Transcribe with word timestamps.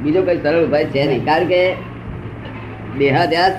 બીજો 0.04 0.22
કઈ 0.28 0.40
સરળ 0.44 0.66
ઉપાય 0.68 0.86
છે 0.86 1.06
નહીં. 1.06 1.26
કારણ 1.26 1.48
કે 1.54 1.62
દેહાદ્યાસ 3.00 3.56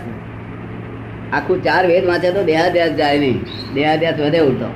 આખું 1.32 1.58
ચાર 1.64 1.82
વેદ 1.86 2.04
વાંચે 2.10 2.28
તો 2.30 2.42
દેહાદ્યાસ 2.50 2.94
જાય 3.00 3.18
નહીં. 3.18 3.38
દેહાદ્યાસ 3.74 4.20
વધે 4.20 4.40
ઉલટો. 4.48 4.68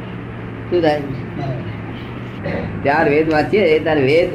શું 0.70 0.80
થાય? 0.82 1.00
ચાર 2.84 3.04
વેદ 3.14 3.26
વાંચીએ 3.32 3.78
તાર 3.84 3.98
વેદ 4.08 4.30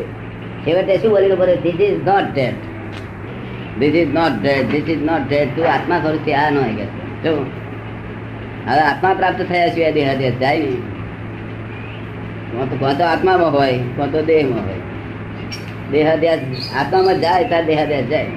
છેવટે 0.65 0.93
શું 1.01 1.09
બોલેલું 1.11 1.37
પડે 1.37 1.55
this 1.65 1.79
is 1.87 1.99
not 2.09 2.27
dead 2.33 2.55
this 3.79 3.95
is 4.01 4.13
not 4.13 4.33
dead 4.41 4.65
this 4.71 4.87
is 4.95 5.03
not 5.09 5.23
dead 5.27 5.53
તું 5.55 5.65
આત્મા 5.73 5.99
સ્વરૂપ 5.99 6.27
આ 6.43 6.49
ન 6.49 6.57
હોય 6.61 6.73
કે. 6.79 6.85
હવે 8.67 8.81
આત્મા 8.89 9.13
પ્રાપ્ત 9.19 9.41
થયા 9.51 9.71
સિવાય 9.75 9.93
દેહાદ્યાસ 9.99 10.41
જાય 10.41 10.59
નહીં. 10.63 10.81
કોણ 12.53 12.95
તો 12.99 13.03
આત્મામાં 13.09 13.53
હોય 13.57 13.77
કોણ 13.97 14.09
તો 14.15 14.21
દેહમાં 14.29 14.63
હોય. 14.67 14.81
દેહાદ્યાસ 15.91 16.67
આત્મામાં 16.81 17.21
જાય 17.23 17.45
ત્યાં 17.53 17.65
દેહાદ્યાસ 17.71 18.07
જાય. 18.11 18.29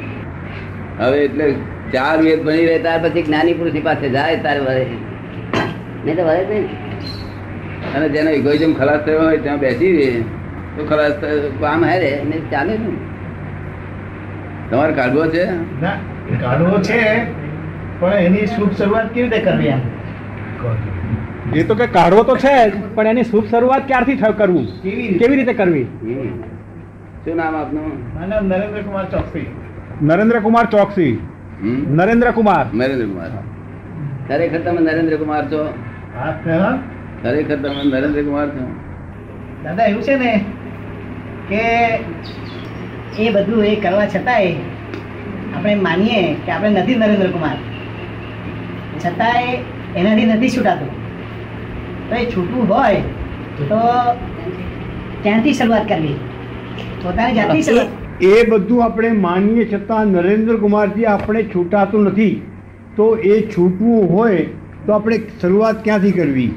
હવે 1.01 1.19
એટલે 1.25 1.47
ચાર 1.95 2.17
વેદ 2.23 2.41
ભણી 2.47 2.67
રહે 2.71 2.79
ત્યાર 2.87 3.01
પછી 3.05 3.25
જ્ઞાની 3.29 3.57
પુરુષની 3.59 3.85
પાસે 3.89 4.07
જાય 4.17 4.37
ત્યારે 4.47 4.63
વરે. 4.69 4.87
નહીં 6.05 6.17
તો 6.17 6.25
વરે 6.31 6.43
જ 6.45 6.51
નહીં. 6.53 6.67
અને 7.97 8.07
જેનો 8.17 8.31
ઇગોઇઝમ 8.41 8.73
ખલાસ 8.81 9.05
થયો 9.09 9.21
હોય 9.27 9.43
ત્યાં 9.49 9.61
બેસી 9.67 9.93
રહે. 9.99 10.09
તો 10.77 10.81
ખલાસ 10.93 11.15
કામ 11.23 11.61
કામ 11.61 11.81
હેરે 11.91 12.11
ને 12.31 12.43
ચાલે 12.53 12.75
ને 12.85 12.91
તમારે 14.71 14.93
કાઢવો 15.01 15.27
છે? 15.37 15.45
ના 15.83 15.97
કાઢવો 16.43 16.77
છે 16.91 17.01
પણ 18.01 18.19
એની 18.27 18.47
શુભ 18.57 18.73
શરૂઆત 18.79 19.09
કેવી 19.15 19.31
રીતે 19.31 19.51
કરવી 19.51 19.73
એમ? 19.75 19.83
એ 21.53 21.65
તો 21.65 21.75
કે 21.75 21.87
કાઢવો 21.87 22.23
તો 22.23 22.37
છે 22.37 22.71
જ 22.71 22.73
પણ 22.95 23.07
એની 23.07 23.23
શુભ 23.23 23.47
શરૂઆત 23.51 23.87
ક્યારથી 23.87 24.17
કરવું? 24.17 24.83
કેવી 24.83 24.97
રીતે? 24.97 25.19
કેવી 25.19 25.37
રીતે 25.37 25.53
કરવી. 25.53 25.85
શું 27.25 27.37
નામ 27.37 27.57
આપનું? 27.57 27.91
નરેન્દ્ર 28.49 28.83
કુમાર 28.83 29.05
ચોકસી. 29.11 29.47
નરેન્દ્ર 30.03 30.41
કુમાર 30.41 30.67
ચોકસી. 30.67 31.19
નરેન્દ્ર 31.89 32.31
કુમાર 32.31 32.67
નરેન્દ્ર 32.75 33.07
કુમાર 33.07 33.31
ખરેખર 34.29 34.59
તમે 34.59 34.81
નરેન્દ્ર 34.81 35.17
કુમાર 35.17 35.45
છો. 35.45 35.75
ખરેખર 37.23 37.57
તમે 37.57 37.85
નરેન્દ્ર 37.85 38.23
કુમાર 38.23 38.49
છો? 38.49 38.65
દાદા 39.65 39.85
એવું 39.85 40.03
છે 40.03 40.17
ને 40.17 40.45
કે 41.49 41.63
એ 43.19 43.31
બધું 43.31 43.65
એ 43.65 43.77
કરવા 43.77 44.07
છતાંય 44.07 44.53
આપણે 45.57 45.75
માનીએ 45.75 46.35
કે 46.35 46.53
આપણે 46.53 46.71
નથી 46.81 46.95
નરેન્દ્ર 46.95 47.31
કુમાર 47.31 47.57
છતાંય 49.07 49.59
એનાથી 49.97 50.27
નથી 50.27 50.51
છૂટાતું. 50.51 51.04
તો 52.15 52.25
છૂટું 52.33 52.73
હોય 52.73 53.01
તો 53.59 53.79
ત્યાંથી 55.23 55.55
શરૂઆત 55.61 55.87
કરવી? 55.93 56.17
પોતાની 57.05 57.35
જાતથી 57.39 57.63
શરૂઆત. 57.69 57.89
એ 58.33 58.35
બધું 58.51 58.85
આપણે 58.85 59.11
માનીએ 59.23 59.65
છતાં 59.73 60.13
નરેન્દ્ર 60.17 60.57
કુમારજી 60.65 61.07
આપણે 61.13 61.43
છૂટાતું 61.55 62.07
નથી. 62.11 62.35
તો 62.97 63.07
એ 63.33 63.41
છૂટવું 63.57 64.13
હોય 64.15 64.45
તો 64.87 64.93
આપણે 64.93 65.19
શરૂઆત 65.43 65.83
ક્યાંથી 65.89 66.13
કરવી? 66.13 66.51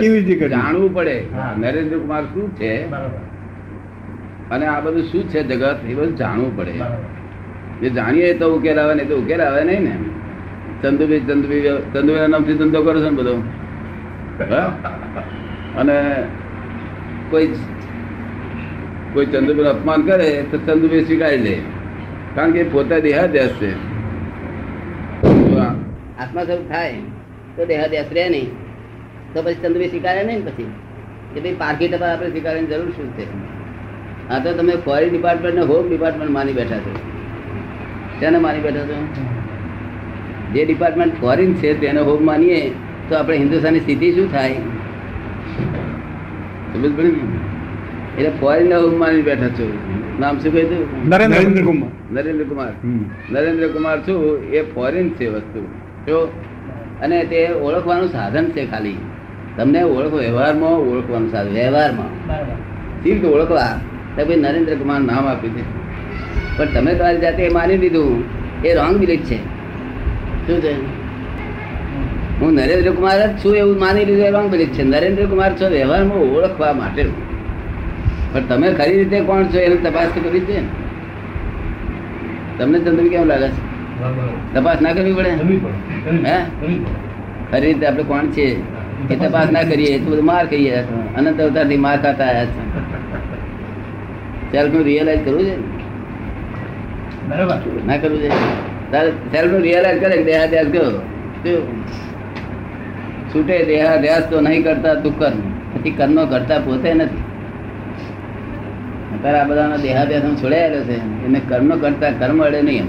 કેવી 0.00 0.12
રીતે 0.18 0.34
કરવી? 0.34 0.54
જાણવું 0.56 0.94
પડે. 0.94 1.16
હા. 1.34 1.50
નરેન્દ્ર 1.58 1.98
કુમાર 1.98 2.22
શું 2.32 2.56
છે? 2.60 2.72
બરાબર. 2.86 3.20
અને 4.50 4.66
આ 4.66 4.80
બધું 4.80 5.04
શું 5.12 5.28
છે 5.34 5.42
જગત? 5.42 5.78
એ 5.90 5.94
બધું 5.94 6.16
જાણવું 6.16 6.56
પડે. 6.56 6.72
જે 7.82 7.88
જાણીએ 7.90 8.34
તો 8.38 8.46
ઉકેલ 8.56 8.78
આવે 8.78 8.94
નહીં 8.94 9.08
તો 9.08 9.16
ઉકેલ 9.24 9.40
આવે 9.40 9.62
નહીં 9.64 9.82
ને? 9.84 9.94
ચંદુભાઈ 10.82 11.20
ચંદુભાઈ 11.28 11.78
ચંદુભાઈ 11.94 12.30
નામથી 12.34 12.58
ધંધો 12.62 12.82
કરો 12.82 12.98
છો 13.04 13.10
ને 13.10 13.16
બધો? 13.22 13.36
અને 15.76 16.22
કોઈ 17.30 17.46
કોઈ 19.12 19.26
ચંદુભાઈ 19.26 19.66
અપમાન 19.66 20.02
કરે 20.02 20.44
તો 20.50 20.58
ચંદુભાઈ 20.58 21.04
સ્વીકારી 21.04 21.36
લે. 21.36 21.60
કારણ 22.34 22.50
કે 22.50 22.62
પોતા 22.62 22.98
દેહાદ્યાસ 22.98 23.48
છે. 23.48 23.72
આત્મા 26.18 26.44
સ્વરૂપ 26.44 26.68
થાય 26.68 26.94
તો 27.56 27.66
દેહાદ્યાસ 27.66 28.04
રહે 28.12 28.28
નહીં. 28.28 28.50
તો 29.34 29.42
પછી 29.42 29.54
ચંદુભાઈ 29.54 29.88
સ્વીકારે 29.88 30.22
નહીં 30.22 30.44
પછી? 30.44 30.66
કે 31.34 31.40
ભાઈ 31.40 31.54
પારકી 31.54 31.88
ટપાલ 31.88 32.10
આપણે 32.10 32.30
સ્વીકારવાની 32.30 32.66
જરૂર 32.66 32.90
શું 32.90 33.12
છે? 33.12 33.26
આ 34.28 34.38
તો 34.38 34.52
તમે 34.52 34.72
ફોરેન 34.72 35.10
ડિપાર્ટમેન્ટ 35.10 35.56
ને 35.56 35.62
હોમ 35.62 35.88
ડિપાર્ટમેન્ટ 35.88 36.32
માની 36.32 36.52
બેઠા 36.52 36.78
છો. 36.78 36.96
તેને 38.20 38.38
માની 38.38 38.60
બેઠા 38.60 38.78
છો? 38.78 39.04
જે 40.52 40.64
ડિપાર્ટમેન્ટ 40.64 41.20
ફોરેન 41.20 41.54
છે 41.54 41.80
તેને 41.80 42.00
હોમ 42.00 42.26
માનીએ 42.26 42.72
તો 43.08 43.16
આપણે 43.16 43.36
હિન્દુસ્તાનની 43.36 43.80
સ્થિતિ 43.80 44.12
શું 44.12 44.32
થાય? 44.32 44.54
સમજ 46.72 46.96
પડે 46.96 47.08
ને? 47.08 47.18
એટલે 48.18 48.30
ફોરેન 48.40 48.72
હોમ 48.72 48.98
માની 48.98 49.22
બેઠા 49.22 49.48
છો. 49.48 49.78
નામ 50.20 50.38
શું 50.38 50.52
કહ્યું 50.52 51.08
નરેન્દ્ર 51.08 51.40
નરેન્દ્ર 51.40 51.64
કુમાર. 51.64 51.90
નરેન્દ્ર 52.12 52.44
કુમાર. 52.44 52.72
નરેન્દ્ર 53.30 53.68
કુમાર 53.68 54.00
છું 54.00 54.44
એ 54.50 54.62
ફોરેન 54.62 55.10
છે 55.10 55.28
વસ્તુ. 55.28 55.60
જો 56.06 56.32
અને 57.02 57.24
તે 57.24 57.48
ઓળખવાનું 57.48 58.08
સાધન 58.08 58.44
છે 58.44 58.70
ખાલી. 58.70 58.96
તમને 59.56 59.82
ઓળખ 59.82 60.12
વ્યવહારમાં 60.12 60.70
ઓળખવાનું 60.70 61.30
સાધન 61.30 61.52
વ્યવહારમાં. 61.52 62.28
બરાબર. 62.28 62.54
સી 63.02 63.12
રીતે 63.12 63.26
ઓળખવા? 63.26 63.80
તો 64.16 64.24
ભાઈ 64.26 64.36
નરેન્દ્ર 64.36 64.74
કુમાર 64.74 65.00
નામ 65.00 65.26
આપ્યું 65.26 65.56
છે. 65.56 65.86
પણ 66.58 66.64
તમે 66.64 66.94
તમારી 66.94 67.18
જાતે 67.18 67.42
એ 67.42 67.52
માની 67.52 67.76
લીધું. 67.76 68.24
એ 68.64 68.74
રોંગ 68.74 68.96
બિલીફ 68.96 69.20
છે. 69.20 69.36
શું 70.46 70.60
છે? 70.60 71.05
હું 72.40 72.50
નરેન્દ્ર 72.54 72.90
કુમાર 72.92 73.18
જ 73.20 73.28
છું 73.42 73.54
એવું 73.56 73.78
માની 73.78 74.04
લીધું 74.04 74.34
રોંગ 74.36 74.48
બિલીફ 74.50 74.72
છે 74.76 74.82
નરેન્દ્ર 74.82 75.24
કુમાર 75.26 75.50
છો 75.58 75.66
વ્યવહારમાં 75.68 76.18
ઓળખવા 76.18 76.72
માટે. 76.72 77.04
પણ 78.32 78.44
તમે 78.48 78.68
ખરી 78.72 78.96
રીતે 78.98 79.18
કોણ 79.28 79.46
છો 79.52 79.58
એની 79.58 79.76
તપાસ 79.76 80.08
તો 80.14 80.20
કરવી 80.20 80.40
જ 80.40 80.48
છે 80.48 80.60
ને. 80.60 80.68
તમને 82.58 82.78
ચંદ્ર 82.78 83.06
કેવું 83.12 83.26
લાગે 83.26 83.48
છે? 83.48 83.60
તપાસ 84.54 84.78
ના 84.80 84.92
કરવી 84.92 85.12
પડે? 85.12 85.30
હે? 86.28 86.36
ખરી 87.50 87.64
રીતે 87.66 87.86
આપણે 87.86 88.02
કોણ 88.02 88.26
છીએ? 88.30 88.50
એ 89.10 89.16
તપાસ 89.16 89.48
ના 89.50 89.64
કરીએ 89.70 89.98
તો 89.98 90.08
બધું 90.10 90.24
માર 90.24 90.44
ખાઈએ 90.46 90.78
અનંત 91.16 91.40
અવતારથી 91.40 91.80
માર 91.86 91.96
ખાતા 92.02 92.28
આવ્યા 92.28 92.44
છે. 92.44 92.62
સેલ્ફનું 94.52 94.82
રિયલાઇઝ 94.84 95.22
કરવું 95.24 95.44
છે 95.48 95.56
બરાબર. 97.28 97.58
ના 97.86 97.96
કરવું 97.96 98.20
છે 98.20 98.30
તારે 98.92 99.10
સેલ્ફનું 99.32 99.60
રિયલાઇઝ 99.60 99.98
કરે 100.00 100.16
કે 100.16 100.24
દેહાદ્યાસ 100.30 100.68
ગયો? 100.68 100.90
શું? 101.42 101.62
છૂટે 103.36 103.64
દેહાદ્યાસ 103.64 104.24
તો 104.30 104.40
નહીં 104.40 104.62
કરતા 104.64 104.94
તું 104.94 105.18
કર્મ 105.18 105.40
પછી 105.72 105.90
કર્મ 105.90 106.18
કરતા 106.26 106.58
પોતે 106.58 106.90
નથી. 106.94 107.24
અત્યારે 109.14 109.38
આ 109.38 109.44
બધાના 109.44 109.76
દેહાદ્યાસ 109.76 110.24
છોડાયેલો 110.42 110.80
છે. 110.84 110.96
એને 111.26 111.40
કર્મ 111.48 111.70
કરતા 111.82 112.10
કર્મ 112.20 112.38
અડે 112.44 112.62
નહીં 112.62 112.86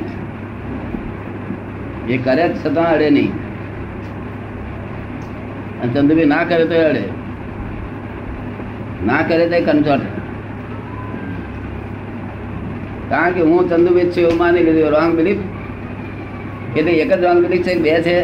એ 2.07 2.17
કરે 2.17 2.45
છતાં 2.63 2.89
અડે 2.93 3.09
નહીં. 3.09 3.31
અને 5.81 5.93
ચંદ્રભાઈ 5.93 6.25
ના 6.25 6.43
કરે 6.43 6.65
તો 6.65 6.77
અડે. 6.89 7.03
ના 9.05 9.21
કરે 9.27 9.45
તો 9.51 9.57
કંચોટ 9.67 10.03
કારણ 13.09 13.31
કે 13.31 13.41
હું 13.41 13.69
ચંદુભાઈ 13.69 14.09
છું 14.15 14.23
એવું 14.23 14.37
માની 14.37 14.63
લીધું. 14.63 14.89
Wrong 14.95 15.11
belief. 15.15 15.43
એટલે 16.77 16.91
એક 17.03 17.11
જ 17.13 17.23
રોંગ 17.23 17.39
બિલીફ 17.43 17.63
છે 17.67 17.73
બે 17.85 18.01
છે? 18.07 18.17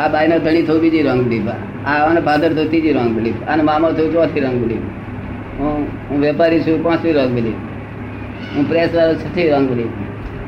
આ 0.00 0.08
બાયનો 0.08 0.36
ધણી 0.38 0.62
થયું 0.62 0.80
બીજી 0.80 1.02
રોંગ 1.02 1.20
બિલીફ 1.24 1.50
આને 1.86 2.20
ફાધર 2.20 2.50
થયું 2.52 2.68
ત્રીજી 2.68 2.92
રોંગ 2.92 3.10
બિલીફ 3.16 3.42
અને 3.46 3.62
મામા 3.62 3.92
થયું 3.92 4.14
ચોથી 4.14 4.40
રોંગ 4.40 4.56
બિલીફ 4.62 4.86
હું 5.58 5.84
હું 6.08 6.18
વેપારી 6.20 6.62
છું 6.62 6.80
પાંચમી 6.82 7.12
રોંગ 7.12 7.34
બિલીફ 7.34 7.60
હું 8.56 8.68
પ્રેસ 8.68 8.90
વાળો 8.94 9.14
છઠ્ઠી 9.14 9.50
રોંગ 9.50 9.68
બિલીફ 9.68 9.94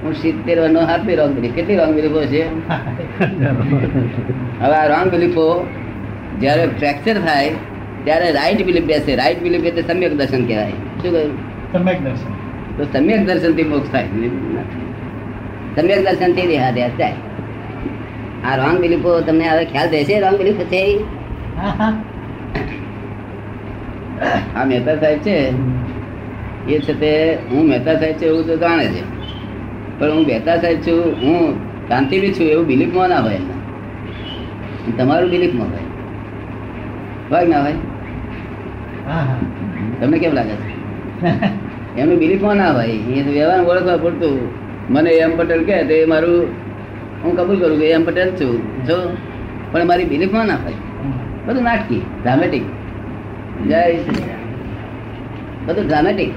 હું 0.02 0.14
સિત્તેર 0.14 0.56
નો 0.70 0.80
હાથમી 0.80 1.16
રોંગ 1.16 1.36
બિલીફ 1.36 1.54
કેટલી 1.54 1.76
રોંગ 1.76 1.94
બિલીફો 1.94 2.24
છે? 2.26 2.42
હવે 4.60 4.74
આ 4.74 4.86
રોંગ 4.86 5.08
બિલીફો 5.10 5.46
જ્યારે 6.40 6.66
ફ્રેક્ચર 6.78 7.16
થાય 7.20 7.54
ત્યારે 8.04 8.32
રાઈટ 8.32 8.66
બિલીફ 8.66 8.84
બેસે. 8.84 9.14
રાઈટ 9.14 9.42
બિલીફ 9.42 9.64
એટલે 9.64 9.82
સમ્યક 9.82 10.18
દર્શન 10.18 10.42
કહેવાય. 10.46 10.82
શું 11.02 11.10
કહ્યું? 11.10 11.38
સમ્યક 11.72 12.04
દર્શન. 12.04 12.30
તો 12.76 12.90
સમ્યક 12.92 13.24
દર્શનથી 13.26 13.64
મોક્ષ 13.64 13.90
થાય. 13.90 14.08
સમ્યક 15.76 16.00
દર્શનથી 16.04 16.46
દેહાદ્યાસ 16.46 16.98
જાય 16.98 17.35
આ 18.44 18.56
રોંગ 18.60 18.76
બિલીફો 18.84 19.10
તમને 19.26 19.46
હવે 19.50 19.64
ખ્યાલ 19.72 19.88
રહેશે 19.94 20.14
રોંગ 20.24 20.36
બિલીફ 20.40 20.62
છે 20.72 20.82
આ 24.56 24.64
મહેતા 24.64 24.96
સાહેબ 25.00 25.20
છે. 25.26 25.36
એ 26.68 26.78
છે 26.86 26.94
તે 27.00 27.12
હું 27.50 27.62
મહેતા 27.68 27.96
સાહેબ 28.00 28.16
છે 28.20 28.26
એવું 28.26 28.46
તો 28.46 28.54
જાણે 28.56 28.86
છે. 28.94 29.02
પણ 29.98 30.12
હું 30.12 30.24
મહેતા 30.30 30.56
સાહેબ 30.62 30.78
છું 30.86 31.00
હું 31.22 31.42
શાંતિથી 31.88 32.34
છું 32.38 32.46
એવું 32.54 32.66
બિલીફમાં 32.66 33.08
ના 33.08 33.22
હોય 33.26 33.38
એમના. 33.40 33.60
તમારું 34.98 35.30
બિલીફમાં 35.30 35.70
હોય. 35.74 35.86
હોય 37.30 37.46
ના 37.52 37.62
હોય? 37.64 37.78
તમને 40.00 40.16
કેમ 40.18 40.32
લાગે 40.38 40.54
છે? 40.60 40.66
એમનું 41.96 42.18
બિલીફમાં 42.18 42.56
ના 42.56 42.72
હોય 42.72 42.94
એ 43.16 43.22
વ્યવહાર 43.32 43.60
ઓળખવા 43.72 43.98
પૂરતું. 44.04 44.36
મને 44.94 45.10
એમ 45.24 45.32
પટેલ 45.38 45.62
કે 45.68 45.76
તે 45.90 45.96
મારું 46.06 46.36
હું 47.26 47.34
કબૂલ 47.38 47.58
કરું 47.62 47.78
કે 47.80 47.86
એમ 47.96 48.04
છું. 48.40 48.54
જો, 48.88 48.96
પણ 49.72 49.86
મારી 49.90 50.08
બિલીફમાં 50.12 50.46
ના 50.52 50.58
થાય. 50.64 50.78
બધું 51.46 51.64
નાટકી 51.68 52.02
ડ્રામેટિક 52.22 52.64
જય 53.70 53.80
બધું 55.66 55.86
ડ્રામેટિક 55.86 56.30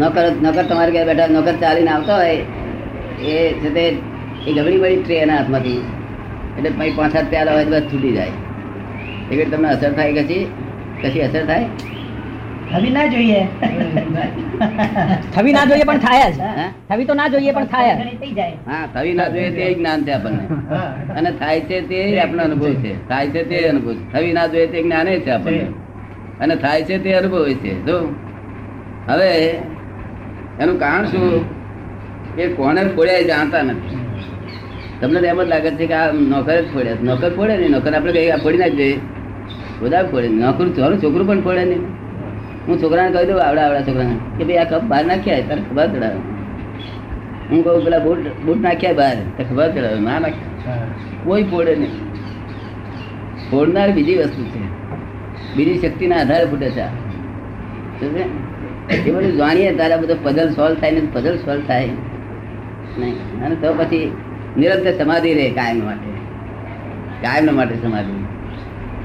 નોકર 0.00 0.24
નોકર 0.44 0.64
તમારે 0.70 0.90
ઘેર 0.94 1.04
બેઠા 1.10 1.34
નોકર 1.36 1.54
ચાલીને 1.62 1.90
આવતો 1.90 2.14
હોય, 2.20 2.34
એ 3.30 3.34
છે 3.60 3.68
તે 3.76 3.84
એ 4.46 4.50
ગબડી 4.56 4.80
બળી 4.82 5.00
ટ્રે 5.02 5.16
એના 5.24 5.38
હાથમાંથી. 5.38 5.80
એટલે 6.56 6.70
પછી 6.78 6.94
પાંચ 6.98 7.12
સાત 7.14 7.26
પ્યાલા 7.30 7.54
હોય 7.56 7.66
તો 7.72 7.80
છૂટી 7.90 8.14
જાય. 8.16 8.34
એટલે 9.30 9.44
તમને 9.52 9.68
અસર 9.74 9.92
થાય 9.98 10.12
કશી? 10.18 10.44
કશી 11.02 11.24
અસર 11.28 11.44
થાય? 11.50 11.66
હવે 12.72 12.90
ના 12.90 13.06
જોઈએ. 13.06 13.40
થવી 15.34 15.52
ના 15.52 15.64
જોઈએ 15.70 15.84
પણ 15.90 16.00
થાય 16.06 16.28
જ. 16.30 16.38
થવી 16.88 17.06
તો 17.08 17.14
ના 17.14 17.28
જોઈએ 17.28 17.52
પણ 17.52 17.66
થાય 17.66 17.92
જ. 17.94 18.38
હા 18.66 18.86
થવી 18.94 19.14
ના 19.14 19.28
જોઈએ 19.28 19.50
તે 19.56 19.64
જ્ઞાન 19.74 20.04
છે 20.06 20.12
આપણને. 20.12 20.44
અને 21.16 21.30
થાય 21.40 21.60
છે 21.68 21.80
તે 21.90 21.98
આપણો 22.20 22.42
અનુભવ 22.42 22.72
છે. 22.82 22.92
થાય 23.08 23.28
છે 23.34 23.42
તે 23.50 23.56
અનુભવ 23.68 23.90
છે. 23.92 24.04
થવી 24.12 24.32
ના 24.32 24.46
જોઈએ 24.46 24.66
તે 24.66 24.82
જ્ઞાન 24.82 25.06
છે 25.26 25.30
આપણને. 25.30 25.66
અને 26.40 26.54
થાય 26.56 26.84
છે 26.84 26.98
તે 26.98 27.10
અનુભવ 27.14 27.44
છે. 27.62 27.72
જો 27.86 27.96
હવે 29.08 29.30
એનું 30.60 30.78
કારણ 30.78 31.06
શું? 31.06 31.44
એ 32.38 32.48
કોને 32.48 32.80
ફોડ્યા 32.96 33.28
જાણતા 33.30 33.62
નથી. 33.62 33.98
તમને 35.00 35.18
તો 35.20 35.26
એમ 35.26 35.40
જ 35.40 35.48
લાગે 35.52 35.70
છે 35.78 35.86
કે 35.86 35.94
આ 35.94 36.12
નોકર 36.32 36.56
જ 36.56 36.66
ફોડ્યા 36.72 37.02
નોકર 37.02 37.30
ફોડે 37.36 37.54
નહીં. 37.56 37.70
નોકર 37.70 37.94
આપણે 37.94 38.12
કઈ 38.16 38.40
ફોડી 38.44 38.58
નાખી 38.58 38.76
દઈએ 38.76 38.98
બધા 39.80 40.04
ફોડે 40.10 40.28
નોકર 40.42 40.66
છોકરું 41.02 41.26
પણ 41.28 41.42
ફોડે 41.42 41.64
નહીં. 41.64 41.84
હું 42.68 42.82
છોકરાને 42.82 43.10
કહી 43.10 43.26
દઉં, 43.26 43.42
આવડા 43.42 43.66
આવડા 43.66 43.82
છોકરાને. 43.82 44.38
કે 44.38 44.44
ભાઈ, 44.44 44.56
આ 44.56 44.64
કપ 44.64 44.82
બહાર 44.82 45.04
નાખ્યા 45.04 45.40
તારે 45.40 45.62
ખબર 45.70 45.86
ચડાવે 45.86 46.16
હું 47.50 47.64
કહું, 47.64 47.84
પેલા 47.84 47.98
બૂટ 47.98 48.18
બૂટ 48.18 48.56
નાખ્યા 48.56 48.92
બહાર 48.92 49.16
તો 49.36 49.44
ખબર 49.44 49.72
ચડાવે 49.72 50.00
ના 50.00 50.18
નાખ્યા. 50.18 50.76
કોઈ 51.24 51.42
ફોડે 51.42 51.76
નહીં. 51.76 51.90
ફોડનાર 53.50 53.90
બીજી 53.90 54.16
વસ્તુ 54.16 54.44
છે. 54.44 54.76
બીજી 55.56 55.88
શક્તિના 55.88 56.16
આધારે 56.16 56.44
ફૂટે 56.44 56.70
છે? 56.70 57.06
એ 58.94 59.10
બધું 59.10 59.32
જાણીએ 59.32 59.74
તારા 59.74 59.96
બધો 59.96 60.14
પઝલ 60.22 60.50
સોલ્વ 60.50 60.74
થાય 60.74 60.90
ને 60.90 61.00
પઝલ 61.12 61.36
સોલ્વ 61.36 61.60
થાય. 61.60 61.88
નહીં. 62.98 63.44
અને 63.44 63.54
તો 63.54 63.74
પછી 63.74 64.12
નિરંતર 64.58 65.04
સમાધિ 65.04 65.34
રહે 65.34 65.50
કાયમ 65.50 65.84
માટે. 65.84 66.10
કાયમ 67.26 67.56
માટે 67.56 67.74
સમાધિ. 67.74 68.24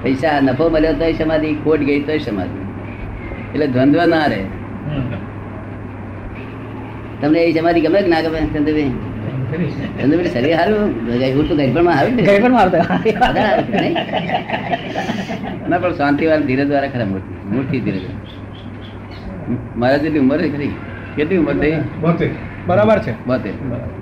પૈસા 0.03 0.39
નફો 0.41 0.69
મળ્યો 0.69 0.93
તોય 0.93 1.13
સમાધિ, 1.13 1.55
ખોટ 1.55 1.79
ગઈ 1.79 1.99
તોય 2.01 2.19
સમાધિ. 2.19 2.60
એટલે 3.53 3.67
દ્વંદ્વ 3.67 4.05
ના 4.05 4.25
રહે. 4.25 4.41
તમને 7.21 7.39
એ 7.39 7.51
સમાધિ 7.59 7.81
ગમે 7.81 8.01
કે 8.01 8.07
ના 8.07 8.21
ગમે 8.21 8.39
ચંદ્રભાઈ 8.53 8.91
શરીર 10.33 10.55
સારું? 10.57 10.79
હું 11.35 11.43
તો 11.47 11.53
આવી 11.91 12.11
ને? 12.11 12.23
ના 15.69 15.77
પણ 15.77 15.91
ધીરજ 16.47 16.69
ખરા 16.93 17.05
ધીરજ. 17.85 18.03
મારા 19.77 19.97
જેટલી 19.97 20.19
ઉંમર 20.19 20.39
છે 20.41 20.49
ખરી. 20.55 20.71
કેટલી 21.15 21.37
ઉંમર 21.37 21.55
થઈ? 21.63 21.73
બોતેર. 22.01 22.29
બરાબર 22.67 22.99
છે. 22.99 23.13
બોતેર. 23.25 23.55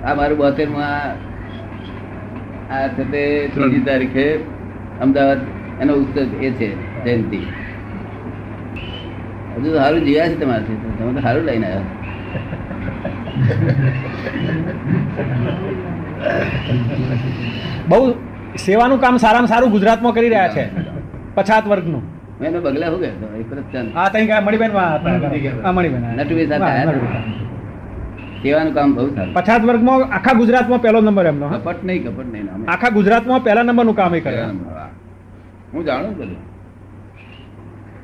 આ 0.04 0.14
મારું 0.14 0.36
બોતેરમાં 0.38 0.96
આ 2.74 2.86
છે 2.88 3.04
તે 3.12 3.22
ત્રીજી 3.54 3.80
તારીખે 3.80 4.26
અમદાવાદ 5.00 5.40
એનો 5.80 5.92
ઉત્સવ 5.94 6.44
એ 6.44 6.50
છે 6.50 6.68
જયંતિ. 7.04 7.40
હજુ 9.60 9.70
સારું 9.76 10.00
જીવ્યા 10.06 10.28
છે 10.28 10.36
તમારાથી. 10.40 10.76
તમે 10.98 11.12
તો 11.16 11.20
સારું 11.26 11.44
લઈને 11.48 11.66
આવ્યા. 11.66 11.88
બહુ 17.90 17.98
સેવાનું 18.66 18.98
કામ 19.00 19.16
સારામાં 19.16 19.52
સારું 19.52 19.70
ગુજરાતમાં 19.70 20.14
કરી 20.14 20.28
રહ્યા 20.34 20.48
છે. 20.48 20.64
પછાત 21.34 21.64
વર્ગનું. 21.72 22.02
મેં 22.40 22.48
એનો 22.50 22.60
બગલા 22.60 22.90
હું 22.92 23.00
ગયો 23.00 23.36
એક 23.40 23.48
વરસ 23.52 23.66
ચાંદ 23.72 23.88
આ 23.96 24.08
તઈ 24.08 24.26
ગયા 24.26 24.40
મણિબેનમાં 24.40 24.90
હતા. 24.96 25.14
હા 25.64 25.72
મણિબેન 25.72 26.02
નટુભાઈ 26.16 26.48
સાથે 26.50 26.64
હા, 26.64 26.70
આવ્યા 26.70 26.92
નટુભાઈ. 26.92 27.34
સેવાનું 28.42 28.72
કામ 28.74 28.88
બહુ 28.94 29.08
સારું. 29.14 29.32
પછાત 29.34 29.62
વર્ગમાં 29.70 30.00
આખા 30.16 30.36
ગુજરાતમાં 30.42 30.80
પહેલો 30.82 31.00
નંબર 31.00 31.26
એમનો. 31.26 31.46
કપટ 31.48 31.80
નહીં 31.84 32.00
કપટ 32.06 32.28
નહીં 32.32 32.46
આખા 32.68 32.92
ગુજરાતમાં 32.98 33.40
પહેલા 33.44 33.62
નંબરનું 33.62 33.96
કામ 33.96 34.14
એ 34.14 34.20
કરે. 34.20 34.38
હું. 34.44 35.82
જાણું 35.84 36.12
બધું. 36.16 36.40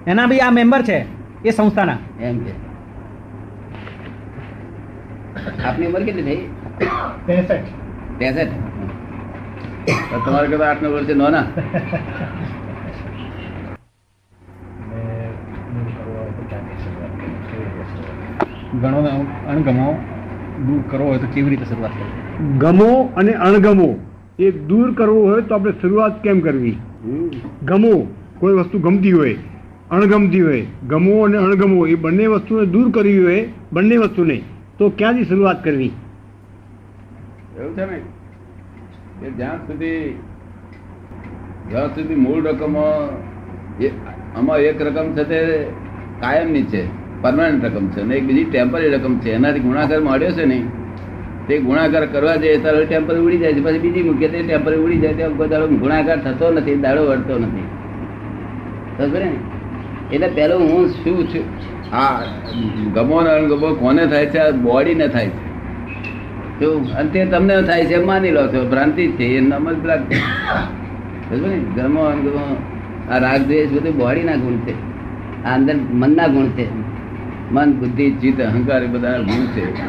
એના 0.07 0.27
બી 0.27 0.41
આ 0.47 0.51
મેમ્બર 0.51 0.83
છે. 0.83 0.99
એ 1.45 1.51
સંસ્થાના. 1.51 1.99
એમ 2.21 2.39
કે 2.39 2.53
આપની 5.65 5.87
ઉંમર 5.87 6.03
કેટલી 6.03 6.23
થઈ? 6.23 6.41
ત્રેસઠ. 7.27 7.69
ત્રેસઠ? 8.19 8.55
તમારે 10.25 10.47
કદાચ 10.47 10.69
આઠ 10.69 10.83
નંબર 10.83 11.05
છે 11.05 11.15
નોના 11.15 11.45
ગણો 18.83 19.01
અણગમો 19.49 19.89
દૂર 20.67 20.83
કરવો 20.91 21.09
હોય 21.09 21.19
તો 21.19 21.27
કેવી 21.35 21.51
રીતે 21.51 21.65
શરૂઆત 21.65 21.91
કરવી? 21.91 22.59
ગમો 22.59 22.91
અને 23.17 23.33
અણગમો. 23.33 23.89
એ 24.39 24.51
દૂર 24.51 24.95
કરવો 24.95 25.21
હોય 25.29 25.43
તો 25.43 25.55
આપણે 25.55 25.73
શરૂઆત 25.81 26.23
કેમ 26.23 26.41
કરવી? 26.41 26.77
ગમો. 27.65 28.07
કોઈ 28.41 28.55
વસ્તુ 28.55 28.79
ગમતી 28.79 29.13
હોય. 29.13 29.37
અણગમતી 29.91 30.41
હોય, 30.41 30.67
ગમવો 30.89 31.23
અને 31.23 31.39
અણગમવો 31.39 31.87
એ 31.87 31.95
બંને 31.95 32.27
વસ્તુને 32.27 32.67
દૂર 32.67 32.91
કરવી 32.91 33.25
હોય, 33.25 33.49
બંને 33.73 33.97
વસ્તુને. 33.97 34.43
તો 34.79 34.91
ક્યાંથી 34.91 35.25
શરૂઆત 35.25 35.65
કરવી? 35.65 35.87
એવું 35.87 37.77
છે 37.77 37.91
ને? 37.91 37.99
કે 39.21 39.31
જ્યાં 39.31 39.59
સુધી 39.59 40.19
જ્યાં 41.71 41.95
સુધી 41.95 42.15
મૂળ 42.15 42.43
રકમો 42.43 42.85
આમાં 44.37 44.59
એક 44.59 44.83
રકમ 44.83 45.13
છે 45.13 45.25
તે 45.25 45.67
કાયમની 46.21 46.63
છે, 46.63 46.87
પરમાનન્ટ 47.23 47.65
રકમ 47.65 47.89
છે, 47.89 48.01
અને 48.01 48.15
એક 48.15 48.25
બીજી 48.25 48.45
ટેમ્પરરી 48.45 48.89
રકમ 48.89 49.19
છે. 49.19 49.31
એનાથી 49.31 49.61
ગુણાકાર 49.61 50.01
મળ્યો 50.01 50.31
છે 50.31 50.45
ને, 50.45 50.63
તે 51.49 51.59
ગુણાકાર 51.59 52.07
કરવા 52.07 52.37
જઈએ 52.37 52.57
ત્યારે 52.59 52.85
ટેમ્પરરી 52.85 53.21
ઉડી 53.21 53.39
જાય 53.39 53.53
છે. 53.53 53.61
પછી 53.61 53.79
બીજી 53.79 54.03
મૂકીએ 54.03 54.29
તે 54.29 54.43
ટેમ્પરરી 54.43 54.77
ઉડી 54.77 54.99
જાય, 54.99 55.15
ત્યાં 55.15 55.31
કોઈ 55.31 55.49
ગુણાકાર 55.77 56.23
થતો 56.25 56.53
નથી, 56.53 56.75
દાડો 56.75 57.07
વળતો 57.07 57.39
નથી. 57.39 57.65
સમજ્યો 58.99 59.25
ને? 59.25 59.56
એટલે 60.13 60.29
પહેલું 60.29 60.61
હું 60.61 60.89
શું 60.89 61.29
છું? 61.29 61.45
આ 61.97 62.21
ગમો 62.95 63.21
ને 63.21 63.31
અણગમો 63.31 63.75
કોને 63.75 64.07
થાય 64.07 64.27
છે? 64.27 64.39
આ 64.39 64.51
બોડીને 64.51 65.09
થાય 65.09 65.29
છે. 65.29 65.47
જો 66.61 66.85
તે 67.13 67.25
તમને 67.25 67.63
થાય 67.63 67.85
છે, 67.85 68.05
માની 68.05 68.31
લો 68.31 68.47
છો, 68.47 68.69
ભ્રાંતિ 68.69 69.09
છે, 69.09 69.25
એ 69.25 69.41
નમજ 69.41 69.87
ને? 69.87 71.59
ગમો 71.59 72.01
અણગમો 72.01 72.57
આ 73.11 73.19
રાગ 73.19 73.41
દ્વેષ 73.41 73.71
બધું 73.71 73.97
બોડીના 73.97 74.37
ગુણ 74.37 74.53
છે. 74.53 74.73
આ 75.45 75.55
અંદર 75.55 75.75
મનના 75.77 76.27
ગુણ 76.27 76.47
છે. 76.47 76.67
મન, 77.53 77.73
બુદ્ધિ 77.73 78.11
જીત 78.11 78.41
અહંકાર 78.41 78.83
એ 78.83 78.87
બધા 78.87 79.19
ગુણ 79.19 79.47
છે. 79.47 79.83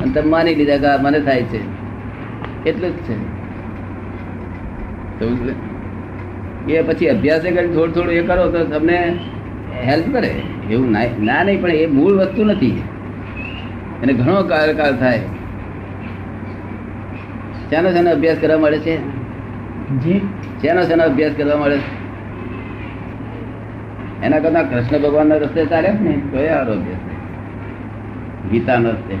અને 0.00 0.12
તમે 0.12 0.30
માની 0.30 0.54
લીધા 0.54 0.96
કે 0.96 1.02
મને 1.02 1.20
થાય 1.20 1.42
છે. 1.42 1.60
એટલું 2.70 2.90
જ 2.90 2.94
છે. 2.94 3.14
સમજ? 5.20 5.73
એ 6.68 6.82
પછી 6.82 7.08
અભ્યાસ 7.08 7.40
કરી 7.40 7.68
થોડું 7.68 7.94
થોડું 7.94 8.12
એ 8.12 8.20
કરો 8.20 8.50
તો 8.50 8.64
તમને 8.64 9.18
હેલ્પ 9.84 10.12
કરે. 10.12 10.42
એવું 10.70 10.90
ના 10.90 11.00
ના 11.20 11.44
નહીં 11.44 11.62
પણ 11.62 11.70
એ 11.70 11.86
મૂળ 11.86 12.12
વસ્તુ 12.12 12.44
નથી. 12.44 12.82
એને 14.02 14.12
ઘણો 14.12 14.42
કાર્યકાળ 14.42 14.96
થાય. 14.96 15.18
શેનો 17.70 17.90
શેનો 17.90 18.10
અભ્યાસ 18.10 18.36
કરવા 18.40 18.58
મળે 18.58 18.78
છે? 18.78 18.96
શેનો 20.62 20.82
શેનો 20.82 21.04
અભ્યાસ 21.04 21.32
કરવા 21.36 21.56
મળે? 21.56 21.76
છે? 21.76 22.04
એના 24.26 24.38
કરતા 24.38 24.62
કૃષ્ણ 24.62 24.98
ભગવાનના 24.98 25.34
રસ્તે 25.34 25.66
ચાલ્યા 25.66 25.92
ને? 26.00 26.20
તો 26.32 26.38
એ 26.38 26.48
સારો 26.48 26.72
અભ્યાસ 26.72 26.98
ગીતાનો 28.50 28.88
રસ્તે. 28.88 29.14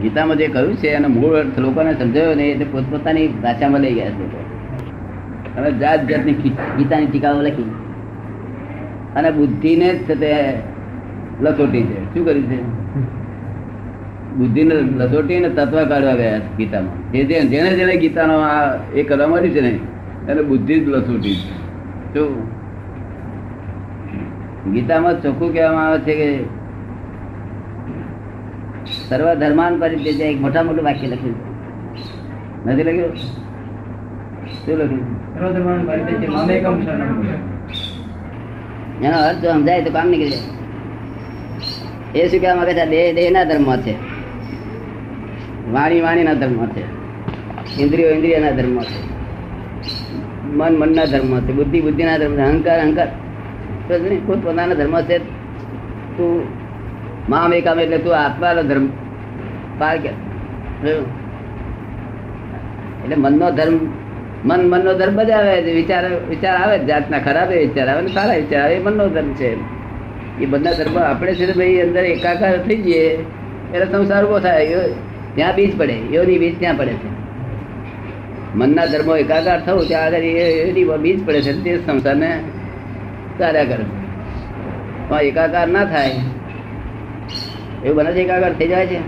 ગીતામાં 0.00 0.36
જે 0.36 0.46
કહ્યું 0.46 0.76
છે 0.76 0.88
એનો 0.88 1.08
મૂળ 1.08 1.36
અર્થ 1.36 1.58
લોકોને 1.58 1.94
સમજાયો 1.94 2.34
ને 2.34 2.42
એટલે 2.42 2.64
પોતપોતાની 2.64 3.28
ભાષામાં 3.28 3.80
લઈ 3.80 3.94
ગયા 3.94 4.10
છે 4.10 4.18
લોકો. 4.18 4.59
અને 5.60 5.78
જાત 5.78 6.06
જાતની 6.06 6.32
ગીતાની 6.78 7.06
ટીકાઓ 7.06 7.42
લખી. 7.42 7.70
અને 9.16 9.30
બુદ્ધિને 9.30 9.94
જ 9.94 10.20
તે 10.20 10.54
લસોટી 11.40 11.82
છે. 11.82 12.14
શું 12.14 12.24
કર્યું 12.24 12.46
છે? 12.46 12.62
બુદ્ધિને 14.34 14.74
લસોટી 14.74 15.40
ને 15.40 15.48
તત્વ 15.48 15.84
કાઢવા 15.84 16.14
ગયા 16.14 16.38
ગીતામાં. 16.38 17.12
જે 17.12 17.24
જે 17.24 17.40
જેને 17.40 17.70
જેને 17.70 17.96
ગીતાનો 17.96 18.40
આ 18.40 18.78
એ 18.94 19.02
કરવા 19.02 19.26
મળ્યું 19.26 19.54
છે 19.54 19.60
ને, 19.60 19.78
એને 20.32 20.42
બુદ્ધિ 20.42 20.80
જ 20.80 20.88
લસોટી 20.88 21.34
છે. 21.34 21.50
શું 22.14 22.44
ગીતામાં 24.72 25.22
ચોખ્ખું 25.22 25.52
કહેવામાં 25.52 25.86
આવે 25.86 25.98
છે 25.98 26.14
કે 26.14 26.44
સર્વ 29.08 29.34
ધર્માન 29.34 29.80
પરિત્યજ્ય 29.80 30.24
એક 30.24 30.40
મોટા 30.40 30.62
મોટું 30.62 30.84
વાક્ય 30.84 31.06
લખ્યું. 31.06 31.34
નથી 32.66 32.82
લખ્યું? 32.82 33.12
એનો 39.04 39.18
અર્થ 39.18 39.46
સમજાય 39.46 39.82
તો 39.82 39.90
કામ 39.90 40.08
નીકળી 40.08 40.30
જાય. 40.30 40.38
એ 42.18 42.28
શું 42.28 42.40
કહેવા 42.40 42.54
માંગે 42.54 42.74
છે? 42.74 42.86
દેહ 42.86 43.14
દેહના 43.14 43.44
ધર્મ 43.44 43.76
છે. 43.76 43.94
વાણી 45.72 46.00
વાણીના 46.00 46.34
ધર્મ 46.34 46.66
છે. 46.66 46.80
ઇન્દ્રિયો 47.82 48.08
ઇન્દ્રિયના 48.08 48.50
ધર્મ 48.50 48.78
છે. 48.78 49.10
મન 50.44 50.78
મનના 50.78 51.04
ધર્મ 51.04 51.40
છે. 51.40 51.52
બુદ્ધિ 51.52 51.80
બુદ્ધિના 51.80 52.18
ધર્મ 52.18 52.34
છે. 52.34 52.40
અહંકાર 52.40 52.80
અહંકાર. 52.80 53.08
ખુદ 54.26 54.42
પોતાના 54.42 54.74
ધર્મ 54.74 55.00
છે. 55.00 55.18
તું 56.16 56.42
મામ 57.28 57.52
એકામ 57.52 57.80
એટલે 57.80 57.98
તું 57.98 58.16
આત્માનો 58.16 58.62
ધર્મ. 58.62 58.88
પાર 59.78 59.98
કે? 59.98 60.08
એટલે 63.04 63.16
મનનો 63.16 63.50
ધર્મ 63.50 63.78
મન 64.44 64.60
મનનો 64.70 64.92
ધર્મ 64.94 65.16
બજાવે 65.16 65.62
છે. 65.62 65.72
વિચાર 65.74 66.04
વિચાર 66.28 66.56
આવે 66.56 66.78
જાતના 66.86 67.18
ખરાબ 67.18 67.48
વિચાર 67.50 67.88
આવે 67.88 68.00
ને 68.02 68.08
સારા 68.08 68.34
વિચાર 68.34 68.62
આવે, 68.62 68.74
એ 68.74 68.82
મનનો 68.82 69.08
ધર્મ 69.08 69.32
છે 69.32 69.50
એ 70.40 70.46
બધા 70.46 70.72
ધર્મ 70.72 70.98
આપણે 70.98 71.34
છે 71.34 71.52
ભાઈ 71.52 71.80
અંદર 71.80 72.04
એકાકાર 72.06 72.58
થઈ 72.58 72.76
જઈએ, 72.76 73.06
એટલે 73.74 73.86
સંસાર 73.86 74.24
ઊભો 74.24 74.38
થાય. 74.38 74.74
ત્યાં 75.34 75.54
બીજ 75.54 75.78
પડે. 75.78 75.96
યોની 76.12 76.38
બીજ 76.38 76.58
ત્યાં 76.58 76.76
પડે 76.76 76.92
છે. 76.92 77.10
મનના 78.54 78.86
ધર્મો 78.86 79.16
એકાકાર 79.16 79.58
થવું 79.64 79.86
ત્યાં 79.88 80.04
આગળ 80.04 80.24
એની 80.24 80.84
બીજ 81.02 81.26
પડે 81.26 81.42
છે 81.42 81.52
તે 81.64 81.76
સંસારને 81.86 82.30
ચાલ્યા 83.38 83.64
કરે 83.64 83.84
પણ 85.08 85.20
એકાકાર 85.22 85.68
ના 85.68 85.84
થાય. 85.84 86.10
એવું 87.84 87.96
બને 87.96 88.12
છે 88.12 88.20
એકાકાર 88.20 88.52
થઈ 88.54 88.68
જાય 88.68 88.86
છે? 88.86 88.98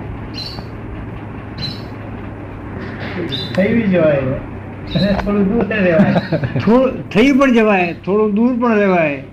થઈ 3.57 3.83
જવાય. 3.83 4.52
થોડું 4.99 5.53
દૂર 5.53 5.65
રહેવાય. 5.65 6.15
થોડું 6.59 7.11
થઈ 7.11 7.33
પણ 7.33 7.53
જવાય 7.53 7.95
થોડું 8.05 8.35
દૂર 8.35 8.61
પણ 8.61 8.75
રહેવાય. 8.75 9.25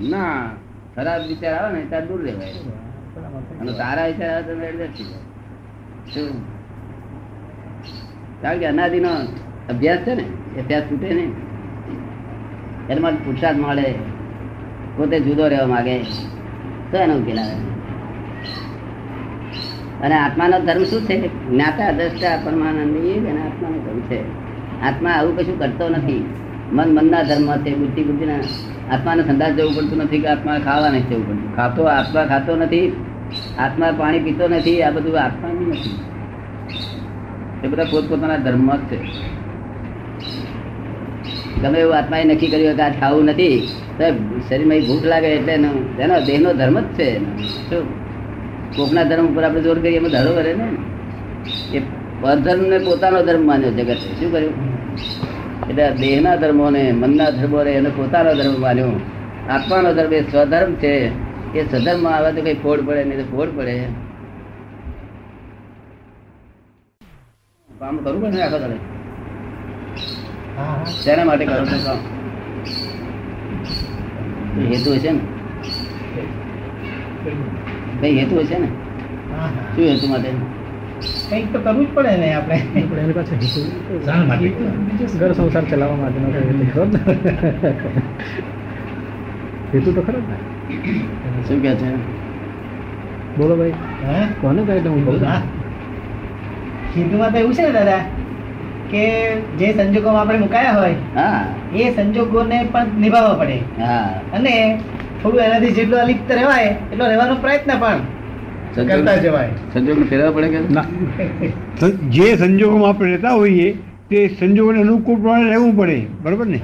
ના 0.00 0.50
ખરાબ 0.96 1.26
વિચાર 1.26 1.54
આવે 1.54 1.78
ને 1.78 1.84
ત્યાં 1.88 2.06
દૂર 2.06 2.22
રહેવાય. 2.22 2.52
અને 3.60 3.72
સારા 3.72 4.06
વિચાર 4.06 4.30
આવે 4.30 4.42
તો 4.42 4.52
adjust 4.52 4.86
થઈ 4.86 5.04
જાય. 5.04 6.30
કારણ 8.42 8.58
કે 8.58 8.66
અનાદિનો 8.66 9.08
અભ્યાસ 9.68 9.98
છે 9.98 10.14
ને 10.14 10.22
એ 10.56 10.60
અભ્યાસ 10.60 10.82
છૂટે 10.82 11.14
નહીં. 11.14 11.32
એના 12.88 13.00
માટે 13.00 13.24
પુરુષાર્થ 13.24 13.58
મળે 13.58 13.94
પોતે 14.96 15.20
જુદો 15.20 15.48
રહેવા 15.48 15.66
માંગે. 15.66 15.98
તો 16.90 16.96
એનો 16.96 17.14
ઉકેલ 17.14 17.38
આવે. 17.38 17.70
અને 20.04 20.14
આત્માનો 20.14 20.60
ધર્મ 20.60 20.84
શું 20.84 21.02
છે? 21.02 21.48
જ્ઞાતા 21.48 21.92
દ્રષ્ટા 21.92 22.38
પરમાનંદ 22.44 22.96
એ 22.96 23.20
જ 23.20 23.24
એના 23.24 23.44
આત્માનો 23.44 23.78
ધર્મ 23.78 24.00
છે. 24.00 24.49
આત્મા 24.82 25.10
આવું 25.10 25.36
કશું 25.36 25.58
કરતો 25.58 25.88
નથી. 25.88 26.34
મન 26.72 26.88
મનના 26.88 27.22
ધર્મ 27.22 27.56
છે 27.56 27.74
બુદ્ધિ 27.74 28.02
બુદ્ધિના 28.02 28.38
આત્માને 28.94 29.22
સંદાસ 29.22 29.50
જવું 29.50 29.74
પડતું 29.74 29.98
નથી 29.98 30.18
કે 30.18 30.26
આત્મા 30.26 30.58
ખાવા 30.58 30.88
નથી 30.88 31.00
જવું 31.00 31.28
પડતું. 31.28 31.56
ખાતો 31.56 31.82
આત્મા 31.84 32.24
ખાતો 32.24 32.56
નથી, 32.56 33.04
આત્મા 33.58 33.92
પાણી 33.98 34.18
પીતો 34.18 34.48
નથી, 34.48 34.82
આ 34.82 34.90
બધું 34.90 35.20
આત્માનું 35.20 35.68
નથી. 35.68 36.00
એ 37.64 37.68
બધા 37.68 37.84
પોતપોતાના 37.84 38.36
ધર્મ 38.36 38.76
જ 38.76 38.78
છે. 38.78 38.98
ગમે 41.62 41.78
એવું 41.78 41.96
આત્માએ 41.96 42.24
નક્કી 42.24 42.46
કર્યું 42.46 42.76
કે 42.76 42.82
આ 42.82 42.88
ખાવું 42.88 43.24
નથી, 43.24 43.68
તો 43.98 44.04
શરીરમાં 44.48 44.86
ભૂખ 44.86 45.04
લાગે 45.04 45.26
એટલે 45.26 45.52
એનો 45.52 45.68
એનો 45.98 46.20
દેહનો 46.20 46.52
ધર્મ 46.52 46.80
જ 46.80 46.84
છે 46.84 47.08
શું? 47.70 47.84
કોકના 48.76 49.04
ધર્મ 49.04 49.26
ઉપર 49.26 49.44
આપણે 49.44 49.60
જોર 49.60 49.78
કરીએ 49.78 49.96
એમાં 49.96 50.10
ધરો 50.10 50.34
કરે 50.34 50.54
ને. 50.54 50.68
એ 51.76 51.82
પરધર્મ 52.20 52.62
ને 52.62 52.78
પોતાનો 52.78 53.22
ધર્મ 53.22 53.46
માન્યો 53.46 53.70
જગતે 53.70 53.94
શું 53.94 54.32
કર્યું? 54.32 54.54
એટલે 55.68 55.84
દેહના 55.94 56.36
ધર્મોને 56.36 56.82
મનના 56.92 57.30
ધર્મોને 57.30 57.70
એને 57.70 57.90
પોતાનો 57.96 58.34
ધર્મ 58.34 58.60
માન્યો. 58.60 58.92
આત્માનો 59.50 59.94
ધર્મ 59.94 60.12
એ 60.12 60.20
સ્વધર્મ 60.22 60.74
છે. 60.74 60.94
એ 61.54 61.64
સ્વધર્મમાં 61.64 62.16
આવે 62.16 62.32
તો 62.32 62.42
કઈ 62.42 62.54
ફોડ 62.54 62.86
પડે 62.86 63.04
નહીં 63.04 63.20
તો 63.20 63.36
ફોડ 63.36 63.56
પડે. 63.56 63.74
કામ 67.68 67.96
કરવું 67.96 68.22
પડે 68.22 68.42
આખો 68.42 68.58
તમે 68.58 68.78
શેના 71.02 71.24
માટે 71.24 71.44
કરો 71.46 71.64
છો 71.64 71.78
કામ? 71.84 71.98
હેતુ 74.70 74.90
હશે 74.94 75.10
ને? 75.12 75.20
કઈ 78.00 78.14
હેતુ 78.18 78.34
હશે 78.40 78.56
ને? 78.58 78.68
શું 79.74 79.84
હેતુ 79.84 80.06
માટે? 80.08 80.59
કંઈક 81.30 81.52
તો 81.52 81.58
કરવું 81.58 81.86
જ 81.86 81.88
પડે 81.94 82.16
ને 82.16 82.34
આપણે. 82.34 82.62
પણ 82.74 82.98
એની 82.98 83.12
પાસે 83.12 83.34
હેતુ 83.34 83.60
શા 84.06 84.24
માટે? 84.24 84.48
ઘર 85.18 85.32
સંસાર 85.32 85.64
ચલાવવા 85.64 85.96
માટેનો 85.96 86.28
હેતુ 89.74 89.92
તો 89.92 90.02
ખરો 90.02 90.18
ને. 90.18 90.36
શું 91.48 91.62
કહે 91.62 91.74
છે? 91.74 91.90
બોલો 93.38 93.56
ભાઈ. 93.56 93.70
હા? 94.06 94.26
કોને 94.40 94.62
કહે 94.62 94.80
તો 94.80 94.90
હું 94.90 95.04
બોલું 95.04 95.20
હિન્દુમાં 96.96 97.32
તો 97.32 97.38
એવું 97.38 97.54
છે 97.54 97.62
ને 97.62 97.72
દાદા 97.72 98.00
કે 98.90 99.34
જે 99.58 99.72
સંજોગોમાં 99.72 100.20
આપણે 100.20 100.38
મુકાયા 100.38 100.72
હોય 100.72 100.94
હા. 101.14 101.44
એ 101.74 101.90
સંજોગોને 101.90 102.64
પણ 102.72 102.86
નિભાવવા 103.00 103.34
પડે. 103.34 103.56
હા. 103.80 104.08
અને 104.32 104.80
થોડું 105.22 105.40
એનાથી 105.40 105.70
જેટલું 105.70 106.00
અલિપ્ત 106.00 106.32
રહેવાય 106.32 106.70
એટલો 106.92 107.06
રહેવાનો 107.06 107.34
પ્રયત્ન 107.34 107.78
પણ. 107.78 108.00
સંજોગ 108.74 110.08
ફેરવા 110.08 110.30
પડે 110.30 110.48
કે 110.48 110.58
ના. 110.74 110.84
જે 112.10 112.36
સંજોગોમાં 112.36 112.88
આપણે 112.88 113.10
રહેતા 113.10 113.32
હોઈએ 113.32 113.72
તે 114.10 114.18
સંજોગોને 114.40 114.80
અનુકૂળ 114.80 115.20
પ્રમાણે 115.20 115.48
રહેવું 115.48 115.76
પડે. 115.76 116.06
બરોબર 116.22 116.46
ને? 116.46 116.60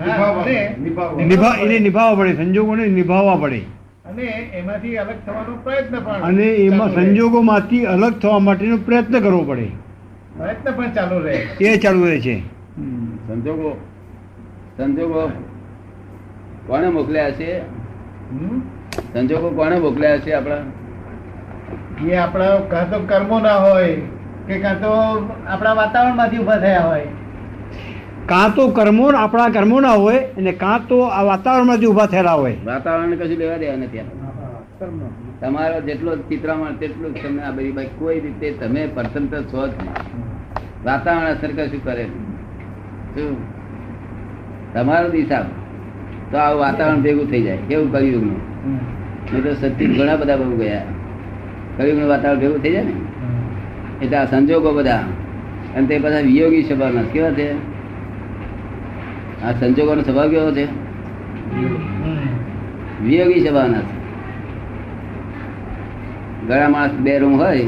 એને 1.61 1.79
નિભાવવા 1.79 2.15
પડે. 2.15 2.33
સંજોગોને 2.35 2.87
નિભાવવા 2.87 3.37
પડે. 3.37 3.61
અને 4.07 4.23
એમાંથી 4.55 4.97
અલગ 4.97 5.19
થવાનો 5.27 5.57
પ્રયત્ન 5.57 5.97
પણ 6.01 6.23
અને 6.23 6.47
એમાં 6.67 6.95
સંજોગોમાંથી 6.95 7.85
અલગ 7.87 8.13
થવા 8.13 8.39
માટેનો 8.39 8.77
પ્રયત્ન 8.77 9.21
કરવો 9.21 9.43
પડે. 9.45 9.67
પ્રયત્ન 10.39 10.73
પણ 10.73 10.93
ચાલુ 10.93 11.19
રહે. 11.19 11.37
એ 11.61 11.77
ચાલુ 11.77 12.07
રહે 12.07 12.19
છે. 12.21 12.37
સંજોગો 13.29 13.71
સંજોગો 14.77 15.29
કોને 16.67 16.89
મોકલ્યા 16.89 17.31
છે? 17.31 17.61
સંજોગો 19.13 19.49
કોને 19.51 19.79
મોકલ્યા 19.79 20.19
છે 20.19 20.33
આપણા? 20.33 20.57
એ 22.11 22.17
આપણા 22.17 22.57
કાં 22.73 22.91
તો 22.91 22.99
કર્મો 23.11 23.37
ના 23.47 23.59
હોય 23.65 23.97
કે 24.49 24.55
કાં 24.65 24.77
તો 24.83 24.91
આપણા 25.47 25.75
વાતાવરણમાંથી 25.81 26.39
ઊભા 26.43 26.61
થયા 26.65 26.85
હોય. 26.89 27.09
કાં 28.31 28.55
તો 28.55 28.69
કર્મો 28.77 29.07
આપણા 29.23 29.49
કર્મો 29.57 29.81
ના 29.87 29.97
હોય 30.05 30.21
અને 30.39 30.53
કાં 30.63 30.87
તો 30.89 30.99
આ 31.19 31.25
વાતાવરણમાંથી 31.31 31.91
ઊભા 31.91 32.07
થયેલા 32.15 32.37
હોય. 32.43 32.57
વાતાવરણ 32.71 33.17
કશું 33.21 33.39
લેવા 33.43 33.59
દેવા 33.63 33.77
નથી 33.77 34.05
તમારો 35.41 35.79
જેટલો 35.87 36.17
ચિત્રામાં 36.31 36.75
તેટલું 36.81 37.15
જ 37.15 37.23
તમને 37.23 37.43
આ 37.43 37.53
બધી 37.57 37.73
ભાઈ 37.77 37.93
કોઈ 37.99 38.19
રીતે 38.25 38.49
તમે 38.61 38.83
સ્વતંત્ર 38.95 39.43
છો 39.53 39.63
જ 39.69 39.75
વાતાવરણ 40.87 41.29
અસર 41.33 41.51
કશું 41.59 41.83
કરે 41.87 42.05
શું? 43.15 43.37
તમારો 44.75 45.09
દિશા 45.15 45.45
તો 46.31 46.37
આ 46.45 46.53
વાતાવરણ 46.63 47.03
ભેગું 47.07 47.27
થઈ 47.31 47.43
જાય. 47.47 47.59
કેવું 47.69 47.89
કર્યું 47.93 48.29
નહીં 49.33 49.43
તો 49.45 49.55
સત્ય 49.61 49.87
ઘણા 49.97 50.17
બધા 50.21 50.37
બહુ 50.37 50.57
ગયા. 50.63 50.85
કળિયુગનું 51.77 52.09
વાતાવરણ 52.09 52.41
ભેગું 52.41 52.63
થઈ 52.63 52.73
જાય 52.73 52.85
ને? 52.85 52.93
એટલે 54.03 54.17
આ 54.17 54.25
સંજોગો 54.25 54.73
બધા. 54.73 55.05
અને 55.77 55.87
તે 55.87 55.99
બધા 55.99 56.21
વિયોગી 56.21 56.63
સ્વભાવના. 56.63 57.03
કેવા 57.03 57.31
છે? 57.31 57.53
આ 59.45 59.53
સંજોગોનો 59.53 60.03
સ્વભાવ 60.03 60.31
કેવો 60.31 60.51
છે? 60.51 60.69
વિયોગી 63.03 63.41
સ્વભાવના 63.41 63.79
છે. 63.79 63.97
ઘણા 66.49 66.69
માણસ 66.69 66.93
બે 66.93 67.19
રૂમ 67.19 67.41
હોય 67.41 67.65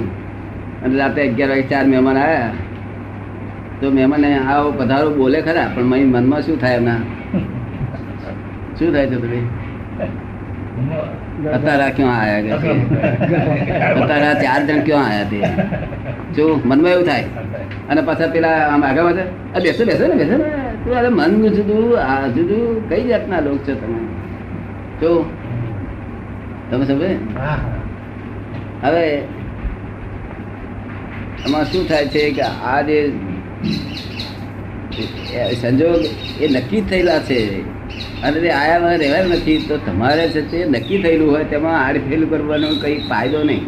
અને 0.85 0.97
રાતે 0.97 1.29
અગિયાર 1.29 1.51
વાગે 1.51 1.63
ચાર 1.63 1.87
મહેમાન 1.87 2.17
આવ્યા 2.17 2.51
તો 3.81 3.91
મહેમાન 3.91 4.25
આવો 4.25 4.73
પધારો 4.73 5.11
બોલે 5.11 5.41
ખરા 5.41 5.71
પણ 5.75 5.83
મારી 5.83 6.05
મનમાં 6.05 6.43
શું 6.43 6.61
થાય 6.61 6.77
એમના? 6.77 7.01
શું 8.79 8.93
થાય 8.93 9.07
છે 9.07 9.17
બધે? 9.17 9.41
અત્યારે 11.47 11.89
ક્યાં 11.91 12.21
આયા 12.21 12.43
કે 12.43 12.71
અતારા 13.97 14.31
આ 14.31 14.41
ચાર 14.43 14.61
જણ 14.67 14.83
ક્યાં 14.83 15.11
આયા 15.11 15.31
તે 15.31 15.39
જો 16.37 16.45
મનમાં 16.65 16.93
એવું 16.93 17.05
થાય 17.05 17.27
અને 17.89 18.01
પાછા 18.03 18.29
પેલા 18.29 18.57
આમ 18.65 18.83
આગળ 18.83 19.07
વધે 19.09 19.25
આ 19.55 19.61
બેસો 19.61 19.83
બેસો 19.87 20.05
ને 20.07 20.15
બેસો 20.15 20.37
ને. 20.37 20.49
તું 20.85 20.93
અરે 20.97 21.11
મન 21.11 21.33
જુદું 21.57 21.85
આ 22.01 22.21
જુદું 22.29 22.65
કઈ 22.89 23.05
જાતના 23.09 23.41
લોક 23.41 23.59
છો 23.67 23.75
તમે? 23.75 24.01
જો 25.01 25.11
તમે 26.71 26.85
સમજે 26.87 27.11
હવે 28.83 29.05
એમાં 31.47 31.65
શું 31.65 31.85
થાય 31.87 32.07
છે 32.09 32.23
કે 32.31 32.45
આ 32.67 32.79
જે 32.83 32.99
સંજોગ 35.55 36.01
એ 36.41 36.47
નક્કી 36.49 36.83
થયેલા 36.83 37.21
છે 37.21 37.39
અને 38.23 38.39
તે 38.41 38.51
આયામાં 38.51 38.99
રહેવા 38.99 39.25
નથી. 39.31 39.59
તો 39.69 39.75
તમારે 39.87 40.25
છે 40.29 40.43
તે 40.51 40.59
નક્કી 40.65 41.01
થયેલું 41.03 41.29
હોય 41.33 41.45
તેમાં 41.45 41.77
આડફેલ 41.87 42.23
કરવાનો 42.31 42.69
કંઈ 42.83 42.99
ફાયદો 43.11 43.41
નહીં. 43.45 43.65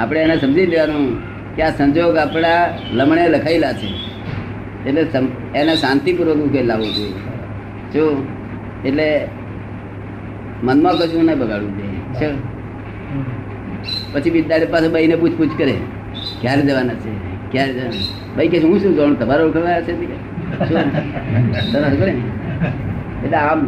આપણે 0.00 0.20
એને 0.20 0.36
સમજી 0.36 0.66
લેવાનું 0.66 1.04
કે 1.56 1.62
આ 1.62 1.72
સંજોગ 1.78 2.16
આપણા 2.16 2.60
લમણે 2.92 3.24
લખાયેલા 3.28 3.72
છે. 3.72 3.88
એટલે 4.88 5.02
એને 5.54 5.74
શાંતિપૂર્વક 5.76 6.40
ઉકેલ 6.46 6.66
લાવવો 6.66 6.88
જોઈએ. 6.96 7.20
જો, 7.94 8.04
એટલે 8.84 9.08
મનમાં 10.62 10.94
કશું 10.98 11.24
ના 11.24 11.34
બગાડવું 11.34 11.72
જોઈએ? 11.78 12.30
પછી 14.12 14.30
બિદાડે 14.30 14.66
પાસે 14.66 14.88
ભાઈને 14.88 15.16
પૂછપૂછ 15.16 15.54
કરે. 15.58 15.74
ક્યારે 16.40 16.62
જવાના 16.62 16.94
છે? 16.94 17.12
ક્યારે 17.52 17.72
જવાના 17.72 18.36
ભાઈ 18.36 18.48
કે 18.48 18.58
હું 18.58 18.78
શું 18.80 18.92
જાણું 18.96 19.18
તમારો 19.18 19.42
ઓળખવા 19.46 19.80
છે? 19.80 19.92
તે 20.00 20.06
કે. 20.06 20.16
શું? 20.68 20.84
તને 21.72 21.88
ખબર 21.90 22.08
ને? 22.08 22.14
એટલે 23.24 23.38
આમ 23.38 23.60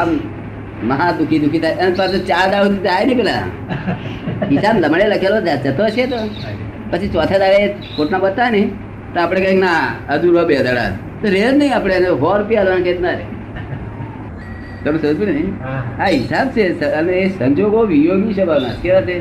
આમ 0.00 0.10
મહા 0.90 1.10
દુખી 1.18 1.40
દુખી 1.44 1.62
થાય. 1.64 1.76
અને 1.82 1.94
પાછું 2.00 2.20
ચાર 2.30 2.46
દાવ 2.52 2.66
જાય 2.86 3.04
ને 3.08 3.14
પેલા. 3.20 3.44
હિસાબ 4.52 4.76
લમણે 4.84 5.06
લખેલો 5.14 5.38
જતો 5.64 5.84
છે 5.96 6.04
તો. 6.12 6.18
પછી 6.90 7.08
ચોથા 7.14 7.40
દાડે 7.42 7.62
કોટના 7.96 8.22
બતા 8.24 8.50
ને 8.50 8.62
તો 9.14 9.20
આપણે 9.24 9.40
કહીએ 9.46 9.58
ના 9.64 9.80
અધૂરો 10.14 10.44
બે 10.50 10.62
દાડા. 10.68 10.90
તો 11.22 11.26
રે 11.34 11.40
જ 11.40 11.50
નહીં 11.56 11.74
આપણે 11.76 11.94
એને 11.98 12.06
સો 12.06 12.14
રૂપિયા 12.38 12.64
લેવાના 12.68 12.86
કે 12.86 12.92
ના 13.06 13.16
રે. 13.18 13.26
તમે 14.84 14.98
સમજ 15.02 15.20
ને. 15.28 15.44
આ 16.02 16.08
હિસાબ 16.14 16.46
છે 16.54 16.64
અને 17.00 17.12
એ 17.22 17.26
સંજોગો 17.28 17.80
વિયોગી 17.92 18.34
સ્વભાવના 18.38 18.74
કેવા 18.82 19.04
છે? 19.08 19.16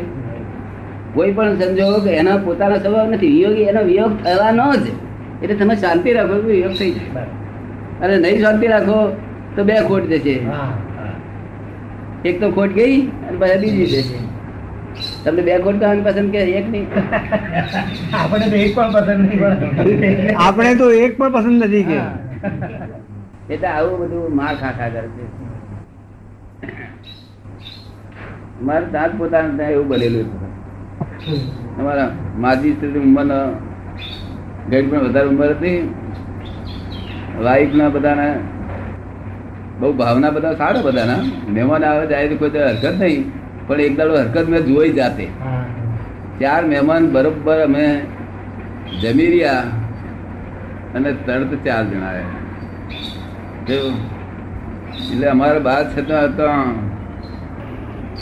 કોઈ 1.14 1.32
પણ 1.38 1.56
સંજોગ 1.62 2.08
એના 2.22 2.38
પોતાના 2.46 2.82
સ્વભાવ 2.84 3.08
નથી. 3.14 3.34
વિયોગી 3.36 3.68
એનો 3.72 3.82
વિયોગ 3.92 4.14
થવાનો 4.24 4.68
જ. 4.84 4.86
એટલે 5.44 5.56
તમે 5.56 5.76
શાંતિ 5.84 6.10
રાખો 6.18 6.36
વિયોગ 6.50 6.76
થઈ 6.82 6.92
જાય. 6.98 7.24
અને 8.04 8.16
નહીં 8.24 8.40
શાંતિ 8.44 8.68
રાખો 8.74 8.98
તો 9.58 9.64
બે 9.64 9.76
ખોટ 9.90 10.06
જશે 10.12 10.36
એક 12.24 12.36
તો 12.42 12.48
ખોટ 12.52 12.72
ગઈ 12.74 12.96
અને 13.24 13.38
પછી 13.42 13.60
બીજી 13.64 13.88
જશે 13.94 14.18
તમને 15.24 15.42
બે 15.48 15.54
ખોટ 15.60 15.78
ખાવાની 15.82 16.06
પસંદ 16.06 16.30
કે 16.32 16.40
એક 16.60 16.68
નહીં? 16.72 16.88
આપણે 18.20 18.46
તો 18.48 18.58
એક 18.60 18.72
પણ 18.76 18.92
પસંદ 18.96 19.22
નહીં. 19.26 19.42
આપણે 20.46 20.72
તો 20.80 20.88
એક 20.98 21.14
પણ 21.18 21.32
પસંદ 21.34 21.62
નથી 21.64 21.86
કે. 21.86 21.98
એટલે 23.50 23.68
આવું 23.70 23.96
બધું 24.02 24.36
માર 24.36 24.54
ખા 24.56 24.74
ખા 24.74 24.90
કરે 24.90 25.04
છે. 25.14 25.26
મારે 28.62 28.86
દાંત 28.94 29.14
પોતાનું 29.20 29.54
ત્યાં 29.58 29.74
એવું 29.74 29.88
બનેલું 29.90 30.26
હતું 30.26 31.40
અમારા 31.80 32.10
માજી 32.40 32.74
સ્ત્રી 32.76 33.02
ઉંમરના 33.02 33.46
ગઈડ 34.70 34.88
પણ 34.90 35.04
વધારે 35.06 35.28
ઉંમર 35.30 35.52
હતી. 35.54 35.80
વાઈફના 37.40 37.90
બધાના 37.90 38.34
બહુ 39.80 39.90
ભાવના 40.02 40.32
બધા, 40.36 40.56
સારા 40.62 40.86
બધાના. 40.88 41.22
મહેમાન 41.56 41.84
આવે 41.90 42.06
જાય 42.12 42.36
કોઈ 42.42 42.52
હરકત 42.68 42.96
નહીં. 43.02 43.24
પણ 43.68 43.82
એક 43.88 43.94
દાડો 44.00 44.14
હરકત 44.22 44.48
મેં 44.54 44.62
જોઈ 44.70 44.92
જાતે. 45.00 45.26
ચાર 46.42 46.62
મહેમાન 46.72 47.04
બરોબર 47.16 47.60
અમે 47.68 47.86
જમી 49.02 49.30
રહ્યા 49.34 49.66
અને 50.96 51.10
તરત 51.28 51.52
ચાર 51.66 51.84
જણા 51.92 52.14
એટલે 55.12 55.28
અમારા 55.32 55.64
બાદ 55.68 55.86
છતાં 55.94 56.24
હતા 56.28 56.60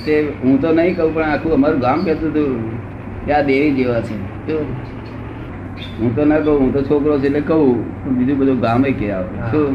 તે 0.06 0.16
હું 0.44 0.56
તો 0.64 0.70
નહીં 0.78 0.94
કહું, 0.98 1.10
પણ 1.16 1.30
આખું 1.34 1.52
અમારું 1.58 1.80
ગામ 1.86 2.00
કહેતું 2.06 2.30
હતું 2.32 2.52
કે 3.26 3.32
આ 3.38 3.44
દેવી 3.50 3.74
જેવા 3.78 4.02
છે? 4.08 4.16
હું 6.00 6.10
તો 6.16 6.22
ના 6.32 6.42
કહું, 6.46 6.56
હું 6.62 6.70
તો 6.76 6.82
છોકરો 6.90 7.14
છે 7.22 7.28
એટલે 7.30 7.42
કહું 7.50 7.64
બીજું 8.18 8.36
બધું 8.40 8.58
ગામે 8.66 8.90
કે 9.00 9.08
આવે? 9.18 9.32
શું 9.52 9.72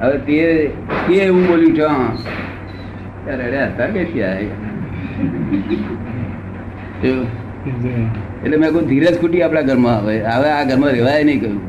હવે 0.00 0.16
તે 0.26 0.36
તે 1.06 1.14
એવું 1.14 1.42
બોલ્યું 1.48 1.72
છે, 1.76 1.84
હા. 1.84 2.08
અડ્યા 3.32 3.66
હતા 3.70 3.88
કે 3.94 4.02
ત્યાં 4.12 4.38
એટલે 8.44 8.56
મેં 8.56 8.68
કહું 8.74 8.84
ધીરજ 8.90 9.16
ખૂટી 9.20 9.42
આપણા 9.46 9.66
ઘરમાં 9.70 9.98
હવે. 10.02 10.14
હવે 10.34 10.48
આ 10.50 10.62
ઘરમાં 10.70 10.90
રહેવાય 10.96 11.24
નહીં 11.28 11.40
કહ્યું 11.40 11.60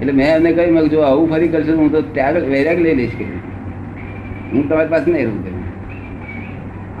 એટલે 0.00 0.12
મેં 0.18 0.26
એમને 0.32 0.50
કહ્યું, 0.56 0.74
મેં 0.74 0.84
જો 0.94 0.98
આવું 1.10 1.26
ફરી 1.30 1.50
કરશો 1.54 1.72
હું 1.78 1.88
તો 1.94 2.00
ત્યાગ 2.16 2.36
વૈરાગ 2.52 2.78
લઈ 2.86 2.96
લઈશ 3.00 3.14
કે. 3.20 3.26
હું 4.52 4.62
તમારી 4.68 4.92
પાસે 4.94 5.08
નહીં 5.12 5.26
રહું 5.28 5.40
કહ્યું 5.44 5.64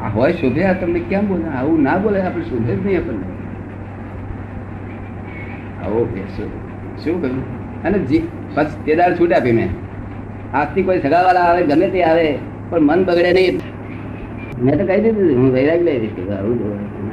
આ 0.04 0.08
હોય 0.14 0.32
શોભે, 0.40 0.62
આ 0.70 0.76
તમને 0.80 1.00
કેમ 1.10 1.24
બોલે? 1.28 1.44
આવું 1.58 1.78
ના 1.88 1.98
બોલે, 2.06 2.18
આપણે 2.22 2.44
શોભે 2.52 2.72
જ 2.74 2.80
નહીં 2.86 2.98
આપણને. 3.00 3.26
આવો 5.84 6.00
શું 7.04 7.16
કહ્યું? 7.22 7.44
અને 7.84 7.98
જી 8.08 8.22
પછી 8.54 8.82
તે 8.86 8.92
દાડ 9.02 9.14
છૂટ 9.20 9.32
આપી 9.40 9.54
મેં. 9.60 9.70
આજથી 10.52 10.82
કોઈ 10.82 11.00
સગાવાળા 11.00 11.46
આવે 11.48 11.62
ગમે 11.62 11.88
તે 11.88 12.04
આવે 12.04 12.26
પણ 12.70 12.82
મન 12.82 13.04
બગડે 13.04 13.32
નહીં. 13.32 13.56
મેં 14.62 14.78
તો 14.78 14.84
કહી 14.84 15.00
દીધું 15.00 15.36
હું 15.36 15.50
વૈરાગ 15.52 15.82
લઈ 15.82 15.98
દઈશ 15.98 16.30
આવું 16.32 16.58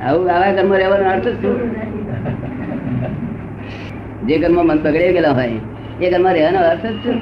આવું 0.03 0.29
આવા 0.29 0.53
કર્મ 0.53 0.71
રહેવાનો 0.73 1.09
અર્થ 1.09 1.27
જ 1.27 1.35
શું? 1.41 1.57
જે 4.27 4.35
કર્મ 4.39 4.57
મન 4.61 4.77
બગડે 4.77 5.11
ગયેલા 5.11 5.33
હોય 5.33 5.59
એ 6.01 6.07
કર્મ 6.11 6.27
રહેવાનો 6.27 6.59
અર્થ 6.71 6.85
જ 6.85 6.95
શું 7.03 7.17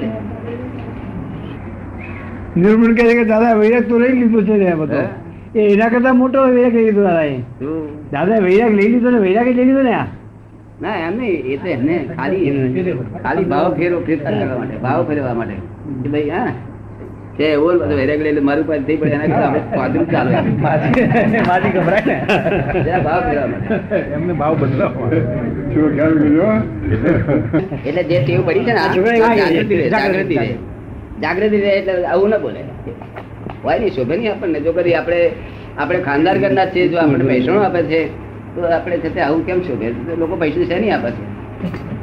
નિર્મળ 2.56 2.94
કહે 2.94 3.04
છે 3.04 3.14
કે 3.14 3.24
દાદા 3.24 3.54
વૈરાગ 3.54 3.88
તો 3.88 3.98
લઈ 3.98 4.12
લીધો 4.12 4.40
છે 4.42 4.56
ને 4.56 4.74
બધો. 4.74 5.02
એ 5.54 5.60
એના 5.72 5.88
કરતા 5.88 6.12
મોટો 6.12 6.38
વૈરાગ 6.48 6.74
લઈ 6.74 6.84
લીધો 6.84 7.02
દાદા? 7.02 7.38
દાદા 8.12 8.38
વૈરાગ 8.38 8.72
લઈ 8.72 8.88
લીધો 8.88 9.10
ને 9.10 9.18
વૈરાગ 9.18 9.46
લઈ 9.46 9.64
લીધો 9.64 9.82
ને 9.82 9.94
આ. 9.94 10.06
ના 10.80 10.96
એમ 10.96 11.14
નહીં. 11.18 11.52
એ 11.52 11.56
તો 11.56 11.66
એમને 11.66 11.96
ખાલી 12.16 12.98
ખાલી 13.22 13.44
ભાવ 13.44 13.72
ફેરો 13.74 14.00
ફેરફાર 14.00 14.34
કરવા 14.40 14.58
માટે 14.58 14.76
ભાવ 14.78 15.06
ફેરવા 15.08 15.34
માટે. 15.34 15.73
કે 15.84 16.08
ભાઈ 16.08 16.30
હા. 16.30 16.52
તે 17.38 17.44
એવો 17.48 17.68
વૈરાગ 17.90 18.20
લઈ 18.26 18.42
મારું 18.48 18.66
પાસે 18.66 18.84
થઈ 18.88 18.96
પડે 18.96 19.14
એના 19.16 19.28
કરતા 19.28 19.46
આપણે 19.46 19.62
સ્વાધીન 19.70 20.06
ચાલે 20.14 20.32
માજી 21.48 21.72
ગભરાય 21.76 22.04
ને. 22.06 22.16
ભાવ 23.06 23.22
એમને 24.16 24.34
ભાવ 24.34 24.54
બદલાવો. 24.60 25.08
શું 25.72 25.88
ખ્યાલ 25.96 26.14
કર્યો? 26.18 26.52
એટલે 27.84 28.02
જે 28.04 28.16
ટેવ 28.20 28.40
પડી 28.48 28.64
છે 28.64 28.72
ને 28.72 28.82
જાગૃતિ 28.84 29.74
રહે 29.74 29.88
જાગૃતિ 29.90 30.36
રહે 30.36 30.50
જાગૃતિ 31.20 31.58
રહે. 31.58 31.72
એટલે 31.78 32.06
આવું 32.06 32.30
ના 32.30 32.38
બોલે. 32.38 32.60
હોય 33.64 33.78
નહીં 33.78 33.92
શોભે 33.92 34.14
નહીં 34.16 34.32
આપણને. 34.32 34.58
જો 34.60 34.72
કદી 34.72 34.94
આપણે 34.94 35.20
આપણે 35.78 36.00
ખાનદાર 36.02 36.36
ઘરના 36.38 36.66
છે 36.66 36.88
જો 36.88 36.98
આપણે 36.98 37.24
પૈસણો 37.24 37.60
આપે 37.62 37.80
છે 37.90 38.00
તો 38.54 38.60
આપણે 38.70 38.96
છે 39.04 39.20
આવું 39.20 39.42
કેમ 39.46 39.62
શોભે? 39.62 39.88
તો 40.06 40.16
લોકો 40.16 40.36
પૈસા 40.36 40.68
છે 40.70 40.78
નહીં 40.78 40.94
આપે. 40.94 41.10
છે 41.10 41.93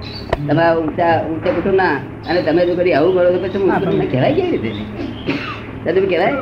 તમારા 0.48 0.76
ઊંચા 0.80 1.14
ઊંચે 1.30 1.50
કુટુંબ 1.56 1.78
ના. 1.82 1.96
અને 2.30 2.40
તમે 2.48 2.62
જો 2.68 2.74
કરી 2.80 2.94
આવું 2.98 3.12
કરો 3.16 3.30
તો 3.36 3.40
પછી 3.44 3.62
કુટુંબને 3.64 4.06
કહેવાય 4.12 4.34
કેવી 4.38 4.60
રીતે? 4.66 4.72
તમે 5.86 6.08
કહેવાય? 6.12 6.34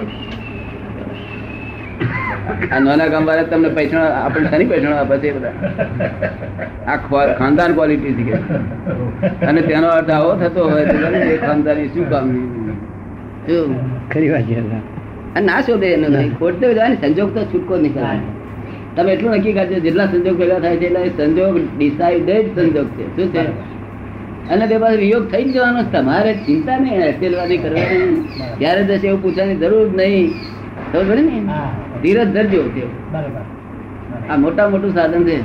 આ 2.74 2.80
નાના 2.86 3.08
ગામ 3.14 3.24
વાળા 3.30 3.50
તમને 3.52 3.70
પૈસા 3.78 4.06
આપણે 4.20 4.48
શની 4.52 4.68
પૈસા 4.72 4.96
આપે 5.00 5.16
છે 5.24 5.30
બધા. 5.36 5.54
આ 6.88 6.98
ખાનદાન 7.40 7.72
ક્વોલિટી 7.74 8.14
છે 8.20 8.36
અને 9.48 9.62
તેનો 9.62 9.88
અર્થ 9.98 10.12
આવો 10.18 10.32
થતો 10.42 10.62
હોય 10.70 10.86
તો 10.90 10.96
એ 11.10 11.22
તે 11.28 11.38
ખાનદાની 11.46 11.90
શું 11.94 12.06
કામ 12.10 12.28
શું? 13.48 13.70
ખરી 14.12 14.30
વાત 14.34 14.46
છે 14.50 14.56
અને 15.36 15.46
ના 15.46 15.62
શોધે 15.62 15.88
એનો 15.94 16.08
નહીં 16.10 16.32
ખોટતે 16.38 16.66
જાય 16.74 16.90
ને 16.90 16.98
સંજોગ 17.04 17.30
તો 17.36 17.42
છૂટકો 17.52 17.74
નહીં 17.78 18.22
તમે 18.96 19.12
એટલું 19.14 19.36
નક્કી 19.36 19.54
કરજો 19.54 19.78
જેટલા 19.80 20.08
સંજોગ 20.14 20.36
ભેગા 20.38 20.60
થાય 20.60 20.78
છે 20.78 20.88
એટલા 20.88 21.12
સંજોગ 21.18 21.54
ડિસાઇડેડ 21.78 22.48
સંજોગ 22.56 22.88
છે. 22.98 23.06
શું 23.16 23.28
છે? 23.34 23.44
અને 24.50 24.68
તે 24.68 24.78
પાછો 24.78 24.96
વિયોગ 24.96 25.32
થઈ 25.32 25.44
જ 25.44 25.54
જવાનો 25.54 25.84
તમારે 25.84 26.34
ચિંતા 26.34 26.78
નહીં 26.78 27.04
અકેલવાની 27.08 27.58
કરવાની 27.58 28.28
ત્યારે 28.58 28.84
દશે 28.84 29.08
એવું 29.08 29.22
પૂછવાની 29.24 29.56
જરૂર 29.56 29.88
જ 29.88 29.96
નહીં. 29.96 30.34
ખબર 30.94 31.18
ને? 31.18 31.44
ધીરજ 32.02 32.34
ધરજો 32.34 32.64
આ 34.30 34.38
મોટા 34.38 34.70
મોટું 34.70 34.94
સાધન 34.94 35.24
છે. 35.24 35.38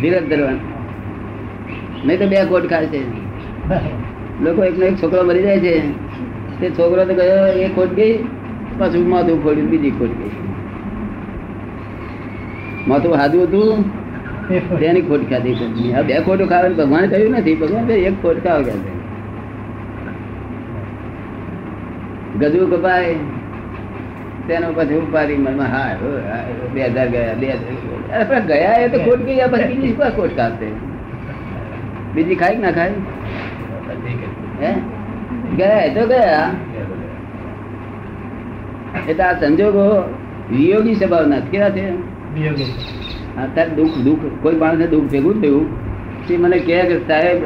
ધીરજ 0.00 0.28
ધરવાનું. 0.28 0.60
નહીં 2.06 2.18
તો 2.18 2.26
બે 2.26 2.44
કોટ 2.44 2.70
ખાય 2.70 2.86
છે. 2.86 3.00
લોકો 4.44 4.64
એકનો 4.64 4.86
એક 4.86 5.02
છોકરો 5.02 5.22
મરી 5.22 5.42
જાય 5.42 5.60
છે. 5.60 5.74
તે 6.60 6.70
છોકરો 6.70 7.04
તો 7.04 7.14
ગયો 7.14 7.46
એ 7.46 7.68
ખોટ 7.68 7.92
ગઈ 7.94 8.18
પાછું 8.78 9.08
માથું 9.08 9.44
ફોડ્યું 9.44 9.68
બીજી 9.68 9.90
ખોટ 9.90 10.08
ગઈ. 10.08 10.30
માથું 12.88 13.14
હાદું 13.16 13.42
હતું. 13.42 14.03
તેની 14.48 15.02
ખોટ 15.02 15.22
ખાધી 15.30 15.54
પછી. 15.54 15.94
આ 15.94 16.02
બે 16.02 16.14
ખોટો 16.26 16.44
ખાવાની 16.46 16.74
ભગવાને 16.74 17.06
કહ્યું 17.08 17.32
નથી. 17.32 17.54
ભગવાન 17.54 17.84
કહે 17.86 17.94
એક 18.08 18.16
ખોટ 18.22 18.38
ખાવ 18.44 18.60
કે 18.62 18.72
છે. 18.72 18.92
ગજુ 22.40 22.66
કપાય 22.66 23.14
તેનો 24.48 24.66
પછી 24.76 24.94
ઉપાડી 24.94 25.36
મનમાં 25.36 25.70
હા 25.70 25.92
હો, 26.00 26.08
હા, 26.30 26.44
બે 26.74 26.80
હજાર 26.80 27.08
ગયા 27.08 27.34
બે 27.34 27.46
હજાર 27.46 27.60
અરે 28.12 28.24
પણ 28.24 28.46
ગયા 28.46 28.74
એ 28.80 28.88
તો 28.88 28.98
ખોટ 28.98 29.20
ગઈ 29.26 29.40
આ 29.40 29.48
પછી 29.48 29.68
બીજી 29.70 29.94
શું 29.96 30.10
ખોટ 30.16 30.32
કાઢશે 30.36 30.68
બીજી 32.14 32.36
ખાય 32.36 32.54
કે 32.54 32.60
ના 32.60 32.72
ખાય? 32.72 32.94
હે? 34.60 34.72
ગયા 35.56 35.80
એ 35.86 35.90
તો 35.90 36.02
ગયા. 36.06 36.48
એટલે 39.08 39.24
આ 39.24 39.34
સંજોગો 39.40 39.84
વિયોગી 40.50 40.94
સ્વભાવના 40.94 41.40
છે. 41.40 41.48
કેવા 41.50 41.70
છે? 41.70 41.86
અત્યારે 43.42 43.70
દુઃખ 43.70 43.88
દુઃખ 43.88 44.18
કોઈ 44.42 44.56
માણસને 44.56 44.86
દુઃખ 44.86 45.10
ભેગું 45.10 45.42
થયું. 45.42 45.84
તે 46.28 46.36
મને 46.36 46.58
કહે 46.58 46.82
કે 46.82 46.98
સાહેબ 46.98 47.42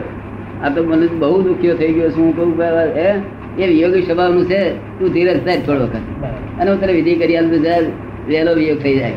આ 0.64 0.68
તો 0.68 0.84
મને 0.84 1.06
બહુ 1.06 1.42
દુખ્યો 1.42 1.76
થઈ 1.76 1.92
ગયો 1.92 2.10
છું. 2.10 2.24
હું 2.24 2.36
કહું 2.36 2.62
હે? 2.96 3.14
એ 3.62 3.68
વિયોગી 3.68 4.02
સ્વભાવનું 4.02 4.44
છે. 4.44 4.70
તું 4.98 5.12
ધીરજ 5.12 5.44
થાય 5.44 5.60
થોડો 5.60 5.84
વખત. 5.84 5.96
અને 6.60 6.70
હું 6.70 6.80
તને 6.80 6.92
વિધિ 6.92 7.14
કરી 7.14 7.36
આલું 7.36 7.64
સાહેબ 7.64 7.84
વહેલો 8.28 8.54
વિયોગ 8.54 8.78
થઈ 8.78 8.98
જાય. 8.98 9.12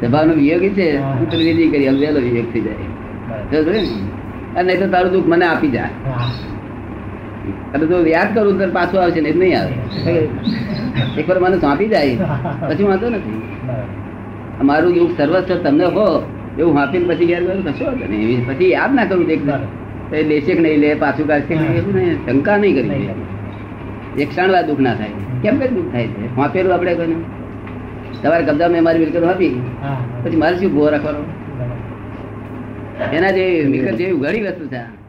સ્વભાવનો 0.00 0.34
વિયોગી 0.34 0.68
છે? 0.68 0.96
હું. 0.96 1.30
તને 1.30 1.44
વિધિ 1.44 1.68
કરી 1.68 1.88
આલું 1.88 2.00
વહેલો 2.00 2.20
વિયોગ 2.20 2.52
થઈ 2.52 2.60
જાય. 2.60 2.90
અને 4.56 4.74
નહીં 4.74 4.84
તો 4.84 4.90
તારું 4.90 5.12
દુઃખ 5.12 5.26
મને 5.26 5.44
આપી 5.44 5.68
જાય. 5.68 5.90
અને 7.74 7.86
જો 7.86 8.06
યાદ 8.06 8.34
કરું 8.34 8.58
તો 8.58 8.70
પાછું 8.70 9.02
આવશે 9.02 9.20
ને 9.20 9.32
નહીં 9.32 9.60
આવે. 9.60 10.28
એકવાર 11.20 11.38
મને 11.38 11.56
સોંપી 11.56 11.88
જાય. 11.88 12.16
પછી 12.68 12.82
વાંધો 12.82 13.08
નથી. 13.08 13.42
મારું 14.62 14.94
દુઃખ 14.94 15.14
સર્વસ્વ 15.16 15.58
તમને 15.62 15.84
હો 15.84 16.06
એવું 16.58 16.74
વાંપીને 16.74 17.14
પછી 17.14 17.26
ગયું 17.26 17.62
કશો 17.64 17.92
એવી 18.04 18.40
પછી 18.48 18.70
યાદ 18.70 18.94
ના 18.94 19.04
કરું 19.04 19.26
દેખ 19.26 19.42
એ 20.12 20.22
લેશે 20.22 20.52
કે 20.54 20.60
નહીં 20.60 20.80
લે 20.80 20.94
પાછું 20.94 21.26
કાઢશે 21.26 21.54
એવું 21.54 21.94
નહીં 21.94 22.18
શંકા 22.26 22.56
નહીં 22.56 22.74
કરી 22.74 23.10
એક 24.18 24.28
ક્ષણ 24.28 24.50
વાર 24.52 24.66
દુઃખ 24.66 24.78
ના 24.78 24.94
થાય. 24.94 25.10
કેમ 25.42 25.58
કે 25.58 25.68
દુઃખ 25.68 25.92
થાય 25.92 26.06
છે? 26.06 26.36
વાંપેલું 26.36 26.74
આપણે 26.74 26.94
કહ્યું 26.94 27.24
તમારે 28.22 28.44
કબજા 28.44 28.68
મેં 28.68 28.84
મારી 28.84 28.98
મિલકત 28.98 29.22
વાપી. 29.22 29.54
પછી 30.24 30.36
મારે 30.36 30.56
શું 30.56 30.74
ભો 30.74 30.88
રાખવાનો? 30.88 31.22
એના 33.12 33.30
જે 33.30 33.44
મિલકત 33.68 33.96
જેવી 33.96 34.18
ઘણી 34.18 34.42
વસ્તુ 34.42 34.66
છે. 34.66 35.01